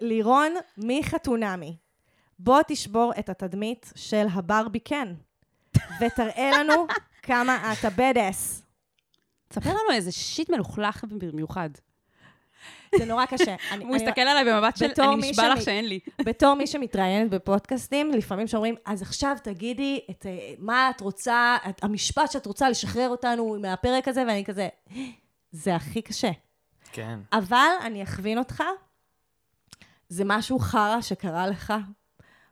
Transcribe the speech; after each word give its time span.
לירון 0.00 0.54
מחתונמי, 0.78 1.76
בוא 2.38 2.60
תשבור 2.68 3.12
את 3.18 3.28
התדמית 3.28 3.92
של 3.96 4.26
הברבי 4.32 4.80
קן, 4.80 5.14
ותראה 6.00 6.50
לנו 6.58 6.86
כמה 7.22 7.72
אתה 7.72 7.88
בדס. 7.90 8.62
תספר 9.48 9.70
לנו 9.70 9.92
איזה 9.92 10.12
שיט 10.12 10.50
מלוכלך 10.50 11.04
במיוחד. 11.04 11.70
זה 12.98 13.04
נורא 13.04 13.26
קשה. 13.26 13.56
אני- 13.72 13.84
הוא 13.84 13.94
מסתכל 13.96 14.20
עליי 14.20 14.44
במבט 14.44 14.76
של, 14.76 14.84
אני 14.98 15.16
מי 15.16 15.30
נשבע 15.30 15.48
לך 15.54 15.62
שאין 15.62 15.88
לי. 15.88 15.98
בתור 16.24 16.54
מי 16.54 16.66
שמתראיינת 16.72 17.30
בפודקאסטים, 17.30 18.10
לפעמים 18.10 18.46
שאומרים, 18.46 18.74
אז 18.86 19.02
עכשיו 19.02 19.36
תגידי 19.42 20.00
את 20.10 20.26
אה, 20.26 20.54
מה 20.58 20.90
את 20.90 21.00
רוצה, 21.00 21.56
את, 21.68 21.84
המשפט 21.84 22.30
שאת 22.30 22.46
רוצה 22.46 22.70
לשחרר 22.70 23.08
אותנו 23.08 23.56
מהפרק 23.60 24.08
הזה, 24.08 24.20
ואני 24.28 24.44
כזה, 24.44 24.68
זה 25.52 25.74
הכי 25.74 26.02
קשה. 26.02 26.30
כן. 26.92 27.18
אבל 27.32 27.68
אני 27.82 28.02
אכווין 28.02 28.38
אותך, 28.38 28.62
זה 30.08 30.22
משהו 30.26 30.58
חרא 30.58 31.00
שקרה 31.00 31.46
לך 31.46 31.72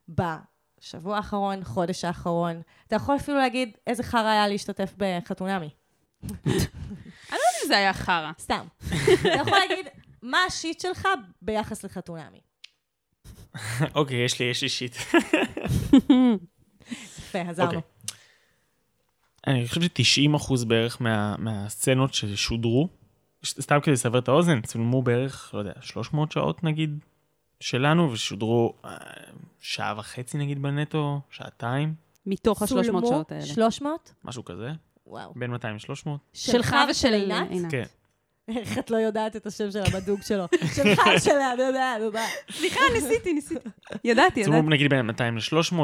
בשבוע 0.09 1.17
האחרון, 1.17 1.65
חודש 1.65 2.05
האחרון. 2.05 2.63
אתה 2.87 2.97
יכול 2.97 3.17
אפילו 3.17 3.39
להגיד 3.39 3.77
איזה 3.87 4.03
חרא 4.03 4.29
היה 4.29 4.49
להשתתף 4.49 4.95
בחתונמי. 4.97 5.71
אני 6.25 6.31
לא 7.31 7.37
יודעת 7.37 7.63
אם 7.63 7.69
זה 7.69 7.77
היה 7.77 7.93
חרא. 7.93 8.33
סתם. 8.39 8.67
אתה 9.21 9.29
יכול 9.29 9.59
להגיד, 9.59 9.87
מה 10.23 10.39
השיט 10.47 10.81
שלך 10.81 11.09
ביחס 11.43 11.85
לחתונמי? 11.85 12.41
אוקיי, 13.95 14.25
יש 14.25 14.41
לי, 14.41 14.47
יש 14.47 14.63
לי 14.63 14.69
שיט. 14.69 14.97
יפה, 17.19 17.41
עזרנו. 17.41 17.69
אוקיי. 17.69 17.81
אני 19.47 19.69
חושב 19.69 19.83
ש-90% 19.83 20.65
בערך 20.67 21.03
מה, 21.03 21.37
מהסצנות 21.39 22.15
ששודרו, 22.15 22.89
סתם 23.47 23.79
כדי 23.83 23.93
לסבר 23.93 24.19
את 24.19 24.29
האוזן, 24.29 24.61
צולמו 24.61 25.03
בערך, 25.03 25.51
לא 25.55 25.59
יודע, 25.59 25.73
300 25.81 26.33
שעות 26.33 26.65
נגיד, 26.65 27.05
שלנו, 27.61 28.13
ושודרו 28.13 28.75
אה, 28.85 28.97
שעה 29.61 29.95
וחצי 29.97 30.39
נגיד 30.39 30.63
בנטו, 30.63 31.21
שעתיים, 31.31 31.95
מתוך 32.27 32.63
ה-300 32.63 32.69
צולמו 32.69 33.07
שעות 33.07 33.33
האלה. 33.33 33.47
300? 33.47 34.15
משהו 34.25 34.45
כזה, 34.45 34.71
וואו. 35.07 35.33
בין 35.37 35.51
200 35.51 35.77
ל-300. 35.77 36.09
שלך 36.33 36.77
ושל 36.91 37.13
עינת? 37.13 37.49
כן. 37.71 37.85
איך 38.49 38.79
את 38.79 38.91
לא 38.91 38.97
יודעת 38.97 39.37
את 39.37 39.47
השם 39.47 39.71
של 39.71 39.83
הבדוק 39.87 40.23
שלו? 40.23 40.45
שלך, 40.77 41.01
שלה, 41.25 41.55
אתה 41.55 41.63
יודע, 41.63 41.95
תודה. 41.99 42.25
סליחה, 42.51 42.81
ניסיתי, 42.95 43.33
ניסיתי. 43.33 43.69
ידעתי, 44.05 44.41
ידעתי. 44.41 44.63
נגיד 44.69 44.91
בין 44.91 45.07
200 45.07 45.37
ל-300, 45.37 45.77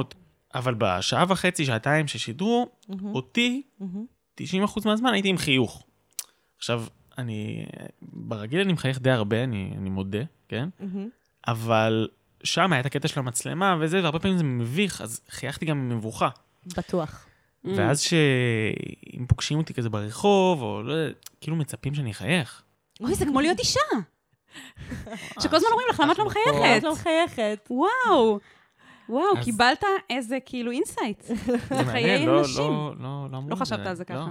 אבל 0.55 0.75
בשעה 0.79 1.25
וחצי, 1.29 1.65
שעתיים 1.65 2.09
ששידרו, 2.09 2.69
אותי, 3.05 3.63
90% 4.41 4.45
מהזמן 4.85 5.13
הייתי 5.13 5.29
עם 5.29 5.39
חיוך. 5.39 5.83
עכשיו, 6.57 6.85
אני, 7.19 7.67
ברגיל 8.03 8.61
אני 8.61 8.73
מחייך 8.73 9.01
די 9.01 9.11
הרבה, 9.11 9.45
אני, 9.45 9.73
אני 9.79 9.91
מודה, 9.91 10.23
כן? 10.49 10.69
אבל 11.49 12.09
שם 12.45 12.73
היה 12.73 12.81
את 12.81 12.87
הקטע 12.87 13.09
של 13.09 13.21
המצלמה 13.21 13.77
וזה, 13.81 14.03
והרבה 14.03 14.19
פעמים 14.19 14.39
זה 14.39 14.45
מביך, 14.45 15.01
אז 15.01 15.21
חייכתי 15.31 15.67
גם 15.67 15.89
ממבוכה. 15.89 16.29
בטוח. 16.77 17.27
Mm. 17.67 17.69
ואז 17.77 18.01
שאם 18.01 19.27
פוגשים 19.29 19.59
אותי 19.59 19.75
כזה 19.75 19.91
ברחוב, 19.91 20.63
או 20.63 20.83
לא 20.83 20.93
יודע, 20.93 21.15
כאילו 21.41 21.57
מצפים 21.57 21.95
שאני 21.95 22.11
אחייך. 22.11 22.63
אוי, 23.01 23.15
זה 23.15 23.25
כמו 23.25 23.41
להיות 23.41 23.59
אישה. 23.59 23.81
שכל 25.41 25.57
הזמן 25.57 25.69
אומרים 25.71 25.89
לך, 25.91 26.01
למה 26.01 26.13
את 26.13 26.19
לא 26.19 26.25
את 26.25 26.29
מחייכת? 26.29 26.83
לא 26.83 26.93
מחייכת. 26.93 27.69
וואו. 27.71 28.39
וואו, 29.09 29.43
קיבלת 29.45 29.85
איזה 30.11 30.39
כאילו 30.47 30.71
אינסייט. 30.71 31.23
זה 31.23 31.59
חיי 31.69 31.85
מעניין, 31.85 32.29
לא, 32.29 32.41
נשים. 32.41 32.65
לא, 32.65 32.95
לא, 32.99 33.29
לא 33.31 33.37
אמרו 33.37 33.51
לא 33.51 33.55
את 33.55 33.61
חשבת 33.61 33.87
על 33.87 33.95
זה 33.95 34.05
לא. 34.11 34.15
ככה. 34.15 34.31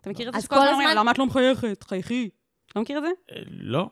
אתה 0.00 0.10
מכיר 0.10 0.28
את 0.28 0.32
זה 0.32 0.38
אז 0.38 0.44
שכל 0.44 0.56
כל 0.56 0.62
הזמן 0.62 0.72
אומרים, 0.72 0.96
למה 0.96 1.10
את 1.10 1.18
לא 1.18 1.26
מחייכת? 1.26 1.82
חייכי. 1.82 2.28
לא 2.76 2.82
מכיר 2.82 2.98
את 2.98 3.02
זה? 3.02 3.08
אה, 3.32 3.42
לא. 3.50 3.90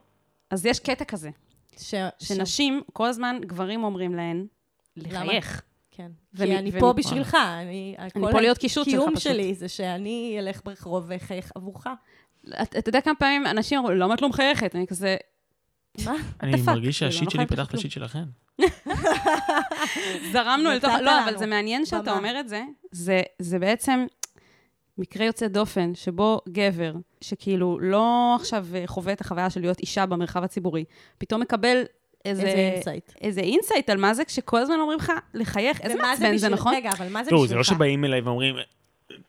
אז 0.51 0.67
יש 0.67 0.81
קטע 0.81 1.05
כזה, 1.05 1.31
ש- 1.79 1.95
ש- 2.19 2.29
שנשים, 2.29 2.83
כל 2.93 3.07
הזמן 3.07 3.39
גברים 3.47 3.85
אומרים 3.85 4.15
להן, 4.15 4.47
לחייך. 4.97 5.63
כן. 5.91 6.11
ו- 6.35 6.45
כי 6.45 6.59
אני 6.59 6.71
ו- 6.75 6.81
פה 6.81 6.93
בשבילך. 6.93 7.37
אני 7.59 7.95
כל 8.13 8.33
פה 8.33 8.41
להיות 8.41 8.59
קישוט 8.59 8.85
שלך 8.85 8.95
הקיום 8.95 9.17
פשוט. 9.17 9.33
שלי 9.33 9.55
זה 9.55 9.69
שאני 9.69 10.37
אלך 10.39 10.61
ברחוב 10.65 11.05
ואחייך 11.09 11.53
עבורך. 11.55 11.87
אתה 12.63 12.79
אתה 12.79 12.89
יודע 12.89 13.01
כמה 13.01 13.15
פעמים 13.15 13.47
אנשים 13.47 13.79
אומרים, 13.79 13.99
למה 13.99 14.15
את 14.15 14.23
לא 14.23 14.29
מחייכת? 14.29 14.75
אני 14.77 14.87
כזה, 14.87 15.17
מה? 16.05 16.13
אני? 16.43 16.63
מרגיש 16.63 16.99
כאילו, 16.99 17.13
שה 17.13 17.18
shit 17.18 17.25
לא 17.25 17.31
שלי 17.31 17.47
פתח 17.47 17.69
את. 17.69 17.75
ה 17.75 17.78
shit 17.78 17.91
שלכם. 17.91 18.25
זרמנו 20.33 20.71
אל 20.71 20.81
תוך... 20.81 20.91
לא, 21.03 21.25
אבל 21.25 21.39
זה 21.39 21.47
מעניין 21.47 21.87
שאתה. 21.87 22.17
אומר 22.17 22.41
את 22.41 22.49
זה. 22.49 22.63
זה, 22.91 23.23
זה 23.39 23.59
בעצם 23.59 24.07
מקרה 24.99 25.27
יוצא 25.27 25.49
דופן, 25.49 25.95
שבו 25.95 26.41
גבר, 26.49 26.93
שכאילו 27.21 27.79
לא 27.81 28.37
עכשיו 28.41 28.67
אה, 28.75 28.83
חווה 28.87 29.13
את 29.13 29.21
החוויה 29.21 29.51
של 29.51 29.61
להיות 29.61 29.81
אישה 29.81 30.07
במרחב 30.07 30.45
הציבורי, 30.45 30.85
פתאום 31.19 31.41
מקבל 31.41 31.83
איזה... 32.25 32.43
איזה 32.43 32.57
insight. 32.75 33.13
איזה 33.21 33.41
insight 33.41 33.91
על 33.91 33.97
מה 33.99 34.15
זה, 34.15 34.25
כשכל 34.25 34.59
הזמן 34.59 34.77
אומרים 34.81 34.99
לך 34.99 35.13
לחייך. 35.35 35.81
איזה 35.81 35.95
מעצבן 35.95 36.27
זה, 36.27 36.35
בשביל- 36.47 36.55
נכון? 36.55 36.75
רגע, 36.75 36.91
אבל 36.99 37.09
מה 37.13 37.25
זה 37.25 37.31
לא, 37.31 37.37
בשבילך? 37.37 37.51
זה 37.51 37.57
לא 37.57 37.63
שבאים 37.63 38.05
אליי 38.05 38.21
ואומרים, 38.21 38.57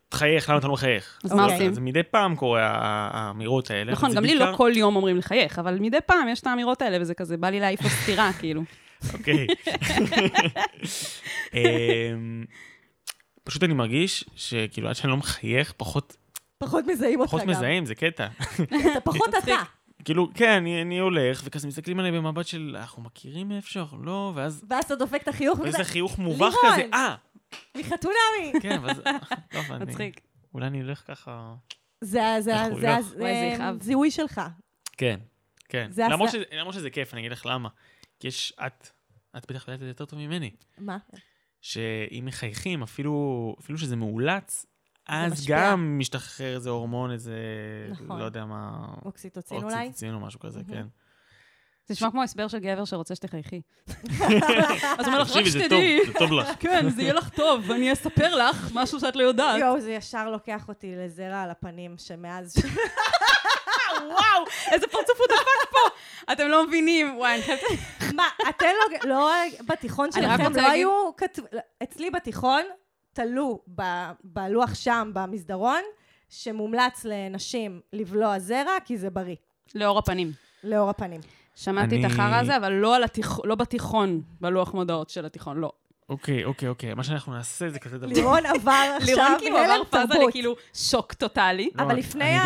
תחייך, 0.09 0.49
למה 0.49 0.57
אתה 0.59 0.67
לא 0.67 0.73
מחייך? 0.73 1.19
אז 1.23 1.33
מה 1.33 1.43
אוקיי. 1.43 1.57
עושים? 1.57 1.73
זה 1.73 1.81
מדי 1.81 2.03
פעם 2.03 2.35
קורה 2.35 2.61
האמירות 3.11 3.71
האלה. 3.71 3.91
נכון, 3.91 4.13
גם 4.13 4.23
לי 4.23 4.35
לא 4.35 4.45
כל 4.57 4.71
יום 4.75 4.95
אומרים 4.95 5.17
לחייך, 5.17 5.59
אבל 5.59 5.77
מדי 5.79 5.97
פעם 6.05 6.27
יש 6.29 6.39
את 6.39 6.47
האמירות 6.47 6.81
האלה, 6.81 6.97
וזה 7.01 7.13
כזה, 7.13 7.37
בא 7.37 7.49
לי 7.49 7.59
להעיף 7.59 7.81
לו 7.81 7.89
סטירה, 7.89 8.31
כאילו. 8.39 8.61
אוקיי. 9.13 9.47
אמ, 11.53 12.45
פשוט 13.43 13.63
אני 13.63 13.73
מרגיש 13.73 14.25
שכאילו 14.35 14.89
עד 14.89 14.95
שאני 14.95 15.11
לא 15.11 15.17
מחייך, 15.17 15.73
פחות 15.77 16.15
פחות 16.59 16.85
מזהים 16.87 17.19
אותך 17.19 17.31
פחות 17.31 17.41
גם. 17.43 17.49
מזהים, 17.49 17.85
זה 17.85 17.95
קטע. 17.95 18.27
אתה 18.91 19.01
פחות 19.03 19.29
אתה. 19.43 19.55
כאילו, 20.05 20.27
כן, 20.33 20.51
אני 20.51 20.81
אני 20.81 20.97
הולך, 20.99 21.41
וכזה 21.45 21.67
מסתכלים 21.67 21.99
עליי 21.99 22.11
במבט 22.11 22.47
של, 22.47 22.75
אנחנו 22.79 23.03
מכירים 23.03 23.47
מאיפשהו, 23.49 23.81
אנחנו 23.81 24.03
לא, 24.03 24.31
ואז 24.35 24.65
ואז 24.69 24.83
אתה 24.83 24.95
דופק 24.95 25.21
את 25.23 25.27
החיוך 25.27 25.59
איזה 25.65 25.83
חיוך 25.83 26.19
מובך! 26.19 26.53
כזה, 26.71 26.87
אה, 26.93 27.15
מחתונמי. 27.77 28.53
כן, 28.61 28.79
ואז, 28.83 29.01
טוב, 29.53 29.71
אני, 29.71 29.85
מצחיק. 29.85 30.21
אולי 30.53 30.67
אני 30.67 30.81
אלך 30.81 31.03
ככה, 31.07 31.55
זה 32.01 32.25
ה- 32.27 32.41
זה 32.41 32.55
ה- 32.55 32.65
אנחנו 32.65 32.79
זה 32.79 32.87
לא. 33.59 33.73
זיהוי 33.81 34.11
שלך. 34.11 34.41
כן, 34.97 35.19
כן. 35.69 35.91
למרות 35.97 36.29
שזה- 36.29 36.43
למרות 36.51 36.73
שזה 36.73 36.89
כיף, 36.89 37.13
אני 37.13 37.21
אגיד 37.21 37.31
לך 37.31 37.45
למה. 37.45 37.69
כי 38.19 38.27
יש, 38.27 38.53
את, 38.67 38.87
את 39.37 39.51
בטח 39.51 39.67
יודעת 39.67 39.75
את 39.75 39.85
זה 39.85 39.87
יותר 39.87 40.05
טוב 40.05 40.19
ממני, 40.19 40.51
מה? 40.77 40.97
שאם 41.61 42.23
מחייכים, 42.25 42.83
אפילו, 42.83 43.13
אפילו 43.59 43.77
שזה 43.77 43.95
מאולץ, 43.95 44.65
אז 45.09 45.31
משפיע. 45.31 45.57
גם 45.57 45.99
משתחרר 45.99 46.55
איזה 46.55 46.69
הורמון, 46.69 47.11
איזה, 47.11 47.33
נכון. 47.89 48.19
לא 48.19 48.23
יודע 48.23 48.45
מה, 48.45 48.71
אוקסיטוצין 49.05 49.63
אולי? 49.63 49.75
אוקסיטוצין 49.75 50.13
או 50.13 50.19
משהו 50.19 50.39
כזה, 50.39 50.61
כן. 50.67 50.85
זה 51.87 51.93
נשמע 51.93 52.11
כמו 52.11 52.23
הסבר 52.23 52.47
של 52.47 52.59
גבר 52.59 52.85
שרוצה 52.85 53.15
שתחייכי. 53.15 53.61
אז 53.87 53.95
הוא 54.99 55.05
אומר 55.05 55.19
לך, 55.21 55.29
רק 55.31 55.43
תקשיבי, 55.43 55.49
זה 55.49 55.59
טוב, 55.59 55.65
שתדעי. 55.65 56.05
זה 56.05 56.13
טוב 56.13 56.31
לך. 56.31 56.47
כן, 56.59 56.89
זה 56.89 57.01
יהיה 57.01 57.13
לך 57.13 57.29
טוב, 57.29 57.69
ואני 57.69 57.93
אספר 57.93 58.35
לך 58.35 58.71
משהו 58.73 58.99
שאת 58.99 59.15
לא 59.15 59.23
יודעת. 59.23 59.59
יואו, 59.59 59.81
זה 59.81 59.91
ישר 59.91 60.29
לוקח 60.31 60.67
אותי 60.67 60.95
לזרע 60.95 61.41
על 61.41 61.49
הפנים, 61.51 61.95
שמאז... 61.97 62.55
וואו, 64.01 64.45
איזה 64.71 64.87
פרצוף 64.87 65.17
הוא 65.17 65.25
דפק 65.27 65.71
פה. 65.71 65.77
אתם 66.33 66.47
לא 66.47 66.67
מבינים, 66.67 67.17
וואי, 67.17 67.33
אני 67.35 67.41
חייבת... 67.41 67.61
מה, 68.15 68.23
אתן 68.49 68.67
לא... 69.03 69.09
לא 69.09 69.31
בתיכון 69.67 70.09
אני 70.15 70.23
שלכם 70.37 70.55
לא 70.55 70.69
היו... 70.69 71.11
כתב- 71.17 71.57
אצלי 71.83 72.09
בתיכון 72.09 72.63
תלו 73.19 73.59
ב- 73.75 73.83
בלוח 74.23 74.73
שם, 74.73 75.11
במסדרון, 75.13 75.81
שמומלץ 76.29 77.05
לנשים 77.05 77.79
לבלוע 77.93 78.39
זרע, 78.39 78.71
כי 78.85 78.97
זה 78.97 79.09
בריא, 79.09 79.35
לאור 79.75 79.99
הפנים. 79.99 80.31
לאור 80.63 80.89
הפנים. 80.89 81.21
שמעתי 81.55 81.99
את 81.99 82.05
אני- 82.05 82.13
החרא 82.13 82.35
הזה, 82.39 82.57
אבל 82.57 82.71
לא 82.71 82.95
על 82.95 83.03
התיכ- 83.03 83.41
לא 83.43 83.55
בתיכון, 83.55 84.21
בלוח 84.41 84.73
מודעות 84.73 85.09
של 85.09 85.25
התיכון, 85.25 85.57
לא. 85.57 85.71
אוקיי, 86.09 86.45
אוקיי, 86.45 86.67
אוקיי, 86.69 86.93
מה 86.93 87.03
שאנחנו 87.03 87.33
נעשה 87.33 87.69
זה 87.69 87.79
כזה 87.79 87.97
דבר. 87.97 88.07
לירון 88.07 88.45
עבר 88.45 88.71
לירון 89.05 89.23
עכשיו 89.25 89.37
כאילו 89.39 89.57
עבר 89.57 89.83
פאזה. 89.89 90.13
לכאילו 90.29 90.55
שוק 90.73 91.13
טוטאלי. 91.13 91.69
לא, 91.75 91.83
אבל 91.83 91.91
אני- 91.91 91.99
לפני 91.99 92.37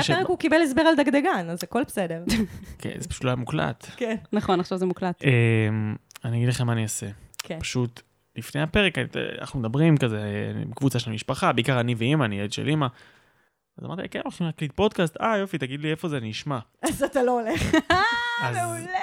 הפרק 0.00 0.26
הוא 0.26 0.38
קיבל 0.38 0.62
הסבר 0.62 0.82
על 0.82 0.96
דגדגן, 0.96 1.46
אז 1.50 1.58
הכל 1.62 1.82
בסדר. 1.86 2.22
כן, 2.82 2.94
זה 2.98 3.08
פשוט 3.08 3.24
לא 3.24 3.28
היה 3.30 3.36
מוקלט. 3.36 3.86
כן. 3.96 4.16
נכון, 4.32 4.60
עכשיו 4.60 4.78
זה 4.78 4.86
מוקלט. 4.86 5.22
אמ, 5.24 5.96
אני 6.24 6.36
אגיד 6.36 6.48
לכם 6.48 6.66
מה 6.66 6.72
אני 6.72 6.82
אעשה. 6.82 7.06
כן. 7.38 7.60
פשוט, 7.60 8.00
לפני 8.36 8.62
הפרק, 8.62 8.94
אנחנו 9.40 9.60
מדברים 9.60 9.96
כזה, 9.96 10.20
עם 10.62 10.72
קבוצה 10.72 10.98
של 10.98 11.10
המשפחה, 11.10 11.52
בעיקר 11.52 11.80
אני 11.80 11.94
ואימא, 11.98 12.24
אני 12.24 12.38
ילד 12.40 12.52
של 12.52 12.68
אימא. 12.68 12.86
אז 13.78 13.84
אמרתי, 13.84 14.08
כן, 14.08 14.20
הולכים 14.24 14.46
להקליט 14.46 14.72
פודקאסט, 14.72 15.16
אה, 15.20 15.36
יופי, 15.36 15.58
תגיד 15.58 15.80
לי 15.80 15.90
איפה 15.90 16.08
זה, 16.08 16.16
אני 16.16 16.30
אשמע. 16.30 16.58
אז 16.82 17.02
אתה 17.02 17.22
לא 17.22 17.40
הולך. 17.40 17.74
אז 18.42 18.56
מעולה. 18.56 18.98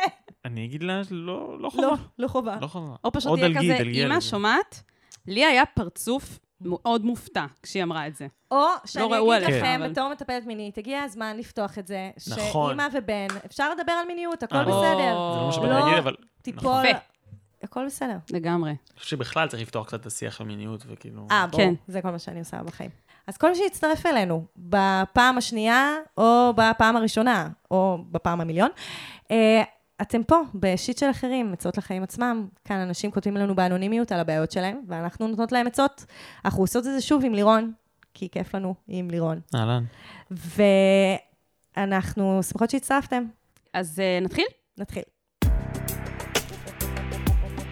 אני 0.45 0.65
אגיד 0.65 0.83
לה, 0.83 1.01
לא, 1.11 1.57
לא 1.59 1.69
חובה. 1.69 1.87
לא, 1.87 1.95
לא 2.19 2.27
חובה. 2.27 2.57
לא 2.61 2.67
חובה. 2.67 2.95
או 3.03 3.11
פשוט 3.11 3.39
דלגי, 3.39 3.73
כזה, 3.73 4.13
זה." 4.13 4.21
שומעת? 4.21 4.83
לי 5.27 5.45
היה 5.45 5.65
פרצוף 5.65 6.39
מאוד 6.61 7.05
מופתע 7.05 7.45
כשהיא 7.63 7.83
אמרה 7.83 8.07
את 8.07 8.15
זה. 8.15 8.27
או 8.51 8.65
שאני 8.85 9.05
ראו 9.05 9.37
אגיד 9.37 9.47
לכם, 9.47 9.79
אבל- 9.81 9.91
בתור 9.91 10.09
מטפלת 10.11 10.45
מינית, 10.45 10.77
הגיע 10.77 11.01
הזמן 11.01 11.37
לפתוח 11.37 11.79
את 11.79 11.87
זה, 11.87 12.09
נכון. 12.29 12.69
שאימא 12.69 12.87
ובן, 12.93 13.27
אפשר 13.45 13.71
לדבר 13.73 13.91
על 13.91 14.07
מיניות, 14.07 14.43
הכל 14.43 14.55
אה, 14.55 14.63
בסדר. 14.63 15.31
זה 15.33 15.39
לא 15.39 15.43
מה 15.45 15.51
שבאתי 15.51 15.67
לא 15.69 15.79
להגיד, 15.79 15.97
אבל 15.97 16.15
תיפול, 16.41 16.85
יפה. 16.85 16.97
הכל 17.63 17.85
בסדר. 17.85 18.17
לגמרי. 18.31 18.69
אני 18.69 18.99
חושב 18.99 19.09
שבכלל 19.09 19.47
צריך 19.47 19.61
לפתוח 19.61 19.87
קצת 19.87 20.01
את 20.01 20.05
השיח 20.05 20.41
המיניות, 20.41 20.83
וכאילו... 20.87 21.27
אה, 21.31 21.47
ברור, 21.47 21.63
כן. 21.63 21.73
זה 21.87 22.01
כל 22.01 22.09
מה 22.09 22.19
שאני 22.19 22.39
עושה 22.39 22.63
בחיים. 22.63 22.89
אז 23.27 23.37
כל 23.37 23.49
מי 23.49 23.55
שיצטרף 23.55 24.05
אלינו, 24.05 24.45
בפעם 24.57 25.37
השנייה, 25.37 25.95
או 26.17 26.53
בפעם 26.55 26.95
הראשונה, 26.95 27.49
או 27.71 27.97
בפעם 28.11 28.41
המיליון, 28.41 28.69
אה, 29.31 29.63
אתם 30.01 30.23
פה, 30.23 30.41
בשיט 30.55 30.97
של 30.97 31.09
אחרים, 31.09 31.53
עצות 31.53 31.77
לחיים 31.77 32.03
עצמם. 32.03 32.47
כאן 32.65 32.75
אנשים 32.75 33.11
כותבים 33.11 33.37
לנו 33.37 33.55
באנונימיות 33.55 34.11
על 34.11 34.19
הבעיות 34.19 34.51
שלהם, 34.51 34.81
ואנחנו 34.87 35.27
נותנות 35.27 35.51
להם 35.51 35.67
עצות. 35.67 36.05
אנחנו 36.45 36.63
עושות 36.63 36.87
את 36.87 36.91
זה 36.91 37.01
שוב 37.01 37.25
עם 37.25 37.33
לירון, 37.33 37.71
כי 38.13 38.29
כיף 38.29 38.55
לנו 38.55 38.75
עם 38.87 39.09
לירון. 39.09 39.39
אהלן. 39.55 39.83
ואנחנו 41.77 42.43
שמחות 42.43 42.69
שהצטרפתם. 42.69 43.23
אז 43.73 43.99
uh, 43.99 44.23
נתחיל? 44.23 44.45
נתחיל. 44.77 45.03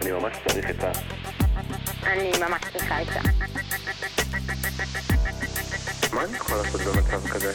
אני 0.06 0.14
ממש 0.14 0.36
צריך 0.48 0.70
את 0.70 0.84
ה... 0.84 0.92
אני 2.02 2.30
ממש 2.40 2.62
צריכה 2.72 2.98
עצה. 2.98 3.20
מה 6.12 6.24
אני 6.24 6.36
יכול 6.36 6.56
לעשות 6.56 6.80
במצב 6.80 7.28
כזה? 7.28 7.52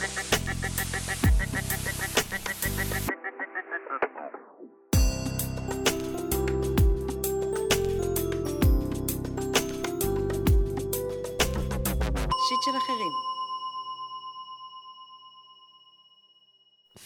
שיט 12.47 12.61
של 12.65 12.77
אחרים. 12.77 13.11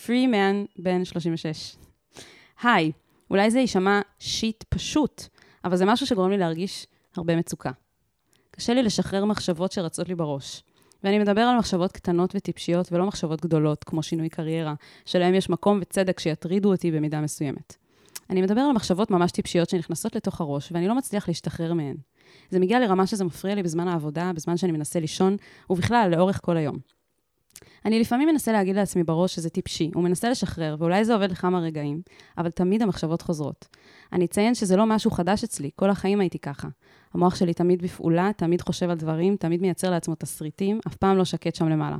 פרי 0.06 0.28
מן 0.28 0.66
בן 0.78 1.06
36. 1.06 1.76
היי, 2.64 2.92
אולי 3.30 3.52
זה 3.52 3.60
יישמע 3.60 4.02
שיט 4.20 4.64
פשוט, 4.70 5.28
אבל 5.66 5.76
זה 5.76 5.86
משהו 5.86 6.08
שגורם 6.08 6.30
לי 6.30 6.38
להרגיש 6.38 6.88
הרבה 7.18 7.36
מצוקה. 7.36 7.72
קשה 8.52 8.74
לי 8.74 8.84
לשחרר 8.84 9.26
מחשבות 9.26 9.72
שרצות 9.72 10.10
לי 10.10 10.16
בראש. 10.16 10.64
ואני 11.04 11.20
מדבר 11.20 11.42
על 11.42 11.58
מחשבות 11.58 11.92
קטנות 11.92 12.36
וטיפשיות 12.36 12.92
ולא 12.92 13.06
מחשבות 13.06 13.42
גדולות, 13.42 13.84
כמו 13.84 14.04
שינוי 14.04 14.30
קריירה, 14.30 14.74
שלהם 15.06 15.34
יש 15.34 15.50
מקום 15.50 15.80
וצדק 15.82 16.20
שיטרידו 16.20 16.72
אותי 16.72 16.92
במידה 16.92 17.22
מסוימת. 17.22 17.76
אני 18.30 18.42
מדבר 18.42 18.62
על 18.62 18.72
מחשבות 18.72 19.12
ממש 19.12 19.32
טיפשיות 19.32 19.70
שנכנסות 19.70 20.16
לתוך 20.16 20.42
הראש, 20.42 20.72
ואני 20.72 20.88
לא 20.88 20.96
מצליח 20.96 21.28
להשתחרר 21.28 21.74
מהן. 21.74 21.96
זה 22.50 22.60
מגיע 22.60 22.80
לרמה 22.80 23.08
שזה 23.08 23.24
מפריע 23.24 23.56
לי 23.56 23.64
בזמן 23.64 23.88
העבודה, 23.88 24.32
בזמן 24.36 24.58
שאני 24.58 24.72
מנסה 24.72 25.00
לישון, 25.00 25.38
ובכלל, 25.70 26.14
לאורך 26.16 26.40
כל 26.44 26.58
היום. 26.58 26.78
אני 27.86 28.00
לפעמים 28.00 28.28
מנסה 28.28 28.52
להגיד 28.52 28.76
לעצמי 28.76 29.04
בראש 29.04 29.36
שזה 29.36 29.50
טיפשי, 29.50 29.92
ומנסה 29.96 30.30
לשחרר, 30.30 30.76
ואולי 30.80 31.06
זה 31.06 31.14
עובד 31.14 31.32
לכמה 31.32 31.60
רגעים, 31.60 32.02
אבל 32.38 32.52
תמיד 32.52 32.82
המחשבות 32.82 33.22
חוזרות. 33.22 33.68
אני 34.14 34.26
אציין 34.26 34.56
שזה 34.56 34.76
לא 34.76 34.86
משהו 34.86 35.12
חדש 35.12 35.44
אצלי, 35.44 35.70
כל 35.76 35.90
החיים 35.90 36.20
הייתי 36.20 36.40
ככה. 36.40 36.68
המוח 37.14 37.36
שלי 37.36 37.54
תמיד 37.54 37.82
בפעולה, 37.82 38.32
תמיד 38.38 38.62
חושב 38.62 38.90
על 38.90 38.98
דברים, 38.98 39.36
תמיד 39.36 39.62
מייצר 39.62 39.92
לעצמו 39.92 40.16
תסריטים, 40.16 40.80
אף 40.88 40.96
פעם 40.96 41.18
לא 41.18 41.26
שקט 41.26 41.56
שם 41.56 41.70
למעלה. 41.70 41.98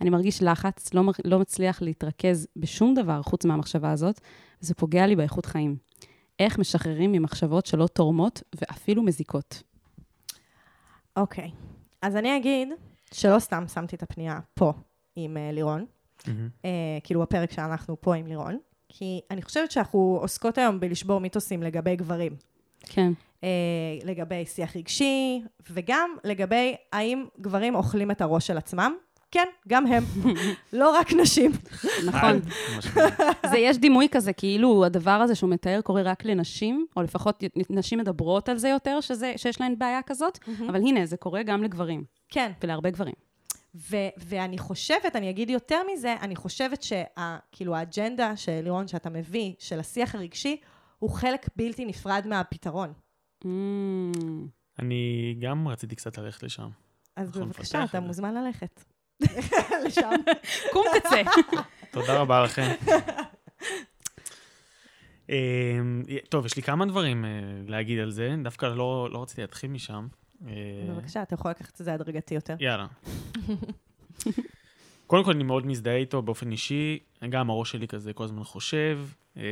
אני 0.00 0.10
מרגיש 0.10 0.42
לחץ, 0.42 0.94
לא, 0.94 1.02
לא 1.24 1.38
מצליח 1.38 1.82
להתרכז 1.82 2.46
בשום 2.56 2.94
דבר 2.94 3.22
חוץ 3.22 3.44
מהמחשבה 3.44 3.90
הזאת, 3.90 4.20
וזה 4.62 4.74
פוגע 4.74 5.06
לי 5.06 5.16
באיכות 5.16 5.46
חיים. 5.46 5.76
איך 6.38 6.58
משחררים 6.58 7.12
ממחשבות 7.12 7.66
שלא 7.66 7.86
תורמות 7.86 8.42
ואפילו 8.60 9.02
מזיקות. 9.02 9.62
אוקיי. 11.16 11.50
אז 12.02 12.16
אני 12.16 12.36
אגיד 12.36 12.68
שלא 13.12 13.38
סתם 13.38 13.64
שמתי 13.74 13.96
את 13.96 14.02
הפנייה 14.02 14.40
פה 14.54 14.72
עם 15.16 15.36
uh, 15.36 15.54
לירון, 15.54 15.86
uh, 16.20 16.26
כאילו 17.04 17.22
הפרק 17.22 17.52
שאנחנו 17.52 18.00
פה 18.00 18.14
עם 18.14 18.26
לירון, 18.26 18.58
כי 18.88 19.20
אני 19.30 19.42
חושבת 19.42 19.70
שאנחנו 19.70 20.18
עוסקות 20.20 20.58
היום 20.58 20.80
בלשבור 20.80 21.20
מיתוסים 21.20 21.62
לגבי 21.62 21.96
גברים. 21.96 22.36
כן. 22.80 23.12
uh, 23.40 23.44
לגבי 24.04 24.46
שיח 24.46 24.76
רגשי, 24.76 25.42
וגם 25.70 26.10
לגבי 26.24 26.74
האם 26.92 27.24
גברים 27.40 27.74
אוכלים 27.74 28.10
את 28.10 28.20
הראש 28.20 28.46
של 28.46 28.58
עצמם. 28.58 28.94
כן, 29.32 29.48
גם 29.68 29.86
הם, 29.86 30.04
לא 30.72 30.90
רק 30.90 31.12
נשים. 31.12 31.52
נכון. 32.06 32.40
ממש 32.74 32.86
זה, 33.50 33.58
יש 33.58 33.78
דימוי 33.78 34.08
כזה, 34.10 34.32
כאילו 34.32 34.84
הדבר 34.84 35.10
הזה 35.10 35.34
שהוא 35.34 35.50
מתאר 35.50 35.80
קורה 35.80 36.02
רק 36.02 36.24
לנשים, 36.24 36.86
או 36.96 37.02
לפחות 37.02 37.44
נשים 37.70 37.98
מדברות 37.98 38.48
על 38.48 38.56
זה 38.56 38.68
יותר, 38.68 39.00
שזה, 39.00 39.32
שיש 39.36 39.60
להן 39.60 39.78
בעיה 39.78 40.02
כזאת, 40.02 40.38
אבל 40.68 40.76
הנה, 40.76 41.06
זה 41.06 41.16
קורה 41.16 41.42
גם 41.42 41.62
לגברים, 41.62 42.04
כן, 42.28 42.52
ולהרבה 42.62 42.90
גברים. 42.90 43.14
ו- 43.74 44.08
ואני 44.18 44.58
חושבת, 44.58 45.16
אני 45.16 45.30
אגיד 45.30 45.50
יותר 45.50 45.80
מזה, 45.92 46.14
אני 46.20 46.36
חושבת 46.36 46.82
שכאילו 46.82 47.76
האג'נדה 47.76 48.36
של 48.36 48.60
לירון, 48.64 48.88
שאתה 48.88 49.10
מביא, 49.10 49.52
של 49.58 49.80
השיח 49.80 50.14
הרגשי, 50.14 50.56
הוא 50.98 51.10
חלק 51.10 51.48
בלתי 51.56 51.84
נפרד 51.84 52.26
מהפתרון. 52.26 52.92
Mm, 53.44 53.48
אני 54.78 55.34
גם 55.40 55.68
רציתי 55.68 55.96
קצת 55.96 56.18
ללכת 56.18 56.42
לשם. 56.42 56.68
אז 57.16 57.30
בבקשה, 57.30 57.84
אתה. 57.84 58.00
מוזמן 58.00 58.34
ללכת. 58.34 58.91
לשם. 59.86 60.10
קום 60.72 60.84
תצא. 60.98 61.22
תודה 61.92 62.20
רבה 62.20 62.42
לכם. 62.44 62.70
אמ, 65.28 66.02
טוב, 66.28 66.46
יש 66.46 66.56
לי 66.56 66.62
כמה 66.62 66.86
דברים 66.86 67.24
אה, 67.24 67.30
להגיד 67.66 67.98
על 67.98 68.10
זה, 68.10 68.34
דווקא 68.44 68.66
לא 68.66 69.08
לא 69.12 69.22
רציתי 69.22 69.40
להתחיל 69.40 69.70
משם. 69.70 70.06
אה, 70.46 70.52
בבקשה, 70.88 71.22
אתה 71.22 71.34
יכול 71.34 71.50
לקחת 71.50 71.80
את 71.80 71.84
זה 71.84 71.94
הדרגתי 71.94 72.34
יותר. 72.34 72.54
יאללה. 72.60 72.86
קודם 75.06 75.24
כל, 75.24 75.30
אני 75.30 75.44
מאוד 75.44 75.66
מזדהה 75.66 75.96
איתו 75.96 76.22
באופן 76.22 76.52
אישי, 76.52 76.98
גם 77.28 77.50
הראש 77.50 77.70
שלי 77.72 77.88
כזה 77.88 78.12
כל 78.12 78.24
הזמן 78.24 78.44
חושב. 78.44 78.98
אמ, 79.36 79.42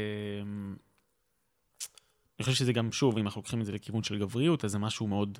אני 2.38 2.44
חושב 2.44 2.56
שזה 2.56 2.72
גם, 2.72 2.92
שוב, 2.92 3.18
אם 3.18 3.24
אנחנו 3.24 3.38
לוקחים 3.38 3.60
את 3.60 3.66
זה 3.66 3.72
לכיוון 3.72 4.02
של 4.02 4.18
גבריות, 4.18 4.64
אז 4.64 4.70
זה 4.70 4.78
משהו 4.78 5.06
מאוד 5.06 5.38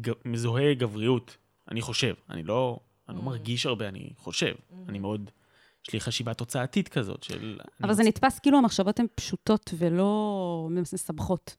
ג- 0.00 0.10
מזוהה 0.24 0.74
גבריות, 0.74 1.36
אני 1.70 1.80
חושב. 1.80 2.14
אני 2.30 2.42
לא, 2.42 2.80
אני 3.08 3.16
לא 3.16 3.22
מרגיש 3.22 3.66
הרבה, 3.66 3.88
אני 3.88 4.10
חושב. 4.16 4.54
אני 4.88 4.98
מאוד, 4.98 5.30
יש 5.88 5.92
לי 5.92 6.00
חשיבה 6.00 6.34
תוצאתית 6.34 6.88
כזאת 6.88 7.22
של... 7.22 7.58
אבל 7.80 7.88
אני 7.88 7.94
זה 7.94 8.02
נתפס 8.02 8.38
כאילו 8.38 8.58
המחשבות 8.58 9.00
הן 9.00 9.06
פשוטות 9.14 9.74
ולא 9.78 10.68
מסבכות. 10.70 11.56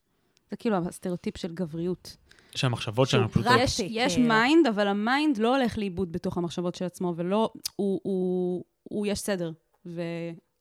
זה 0.50 0.56
כאילו 0.56 0.76
הסטריאוטיפ 0.76 1.38
של 1.38 1.54
גבריות. 1.54 2.18
שהמחשבות 2.56 3.10
שלנו 3.10 3.30
פשוט... 3.30 3.44
פרקטי. 3.44 3.62
יש, 3.64 3.80
יש 3.80 4.14
כאילו. 4.14 4.28
mind, 4.28 4.68
אבל 4.68 4.88
ה 4.88 4.98
mind 4.98 5.38
לא 5.38 5.58
הולך 5.58 5.78
לאיבוד 5.78 6.12
בתוך 6.12 6.38
המחשבות 6.38 6.76
של 6.76 6.86
עצמו, 6.86 7.14
ולא, 7.16 7.54
הוא, 7.76 8.00
הוא, 8.04 8.64
הוא 8.84 9.08
יש 9.08 9.20
סדר. 9.20 9.52
וזה 9.86 10.04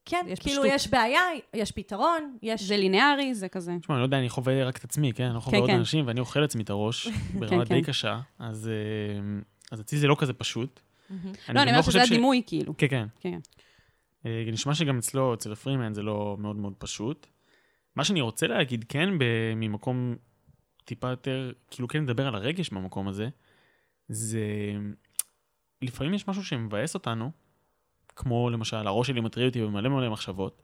כן, 0.04 0.26
יש 0.28 0.38
כאילו 0.38 0.62
פשטות. 0.62 0.74
יש 0.74 0.88
בעיה, 0.88 1.20
יש 1.54 1.72
פתרון, 1.72 2.36
יש... 2.42 2.70
ליניארי, 2.70 3.34
זה 3.34 3.48
כזה. 3.48 3.76
תשמע, 3.80 3.94
אני 3.94 4.00
לא 4.00 4.06
יודע, 4.06 4.18
אני 4.18 4.28
חווה 4.28 4.64
רק 4.64 4.76
את 4.76 4.84
עצמי, 4.84 5.12
כן? 5.12 5.24
אני 5.24 5.34
לא 5.34 5.40
חווה 5.40 5.52
כן, 5.56 5.60
עוד 5.60 5.70
כן. 5.70 5.76
אנשים, 5.76 6.06
ואני 6.06 6.20
אוכל 6.20 6.40
לעצמי 6.40 6.62
את 6.62 6.70
הראש 6.70 7.08
ברמה 7.38 7.66
כן. 7.66 7.74
די 7.74 7.82
קשה, 7.82 8.20
אז 8.38 8.68
אה, 8.68 9.40
אז 9.70 9.80
אצלי 9.80 9.98
זה 9.98 10.06
לא 10.06 10.16
כזה 10.18 10.32
פשוט. 10.32 10.80
לא, 11.10 11.16
אני 11.48 11.70
אומרת 11.70 11.84
חושב 11.84 11.98
שזה 11.98 12.14
הדימוי, 12.14 12.42
כאילו. 12.46 12.76
כן, 12.76 12.86
כן. 12.88 13.06
כן. 13.20 13.38
אה, 14.26 14.44
נשמע 14.52 14.74
שגם 14.74 14.98
אצלו, 14.98 15.34
אצל 15.34 15.52
הפרימן, 15.52 15.94
זה 15.94 16.02
לא 16.02 16.36
מאוד 16.38 16.56
מאוד 16.56 16.74
פשוט. 16.78 17.26
מה 17.96 18.04
שאני 18.04 18.20
רוצה 18.20 18.46
להגיד, 18.46 18.84
כן, 18.88 19.08
ממקום 19.56 20.16
טיפה 20.84 21.10
יותר, 21.10 21.52
כאילו 21.70 21.88
כן 21.88 22.02
לדבר 22.02 22.26
על 22.26 22.34
הרגש 22.34 22.70
במקום 22.70 23.08
הזה, 23.08 23.28
זה 24.08 24.40
לפעמים 25.82 26.14
יש 26.14 26.28
משהו 26.28 26.44
שמבאס 26.44 26.94
אותנו, 26.94 27.30
כמו 28.16 28.50
למשל, 28.50 28.86
הראש 28.86 29.06
שלי 29.06 29.20
מטריד 29.20 29.46
אותי 29.46 29.60
במלא 29.60 29.88
מלא 29.88 30.10
מחשבות, 30.10 30.62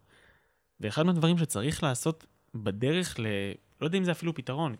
ואחד 0.80 1.02
מהדברים 1.02 1.38
שצריך 1.38 1.82
לעשות 1.82 2.26
בדרך 2.54 3.20
ל... 3.20 3.26
לא 3.80 3.86
יודע 3.86 3.98
אם 3.98 4.04
זה 4.04 4.12
אפילו 4.12 4.34
פתרון, 4.34 4.76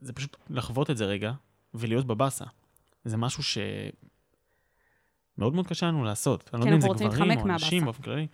זה 0.00 0.12
פשוט 0.12 0.36
לחוות 0.50 0.90
את 0.90 0.96
זה 0.96 1.04
רגע, 1.04 1.32
ולהיות 1.74 2.06
בבאסה. 2.06 2.44
זה 3.04 3.16
משהו 3.16 3.42
ש... 3.42 3.58
מאוד 5.38 5.54
מאוד 5.54 5.66
קשה 5.66 5.86
לנו 5.86 6.04
לעשות. 6.04 6.50
אני 6.54 6.60
לא 6.60 6.66
כן, 6.66 6.72
יודע 6.72 6.86
אם 6.86 6.90
אנחנו 6.90 6.98
זה 6.98 7.04
רוצים 7.04 7.18
גברים 7.18 7.38
או 7.38 7.46
מהבאסה. 7.46 7.80
באופן 7.84 8.02
כללי. 8.02 8.26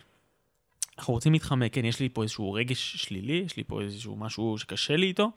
אנחנו 0.99 1.15
רוצים 1.15 1.33
להתחמק, 1.33 1.75
כן, 1.75 1.85
יש 1.85 2.01
לי 2.01 2.09
פה 2.09 2.23
איזשהו 2.23 2.53
רגש 2.53 2.97
שלילי, 2.97 3.43
יש 3.47 3.57
לי 3.57 3.65
פה 3.65 3.83
איזשהו 3.83 4.17
משהו 4.17 4.59
שקשה 4.59 4.97
לי 4.97 5.07
איתו. 5.07 5.31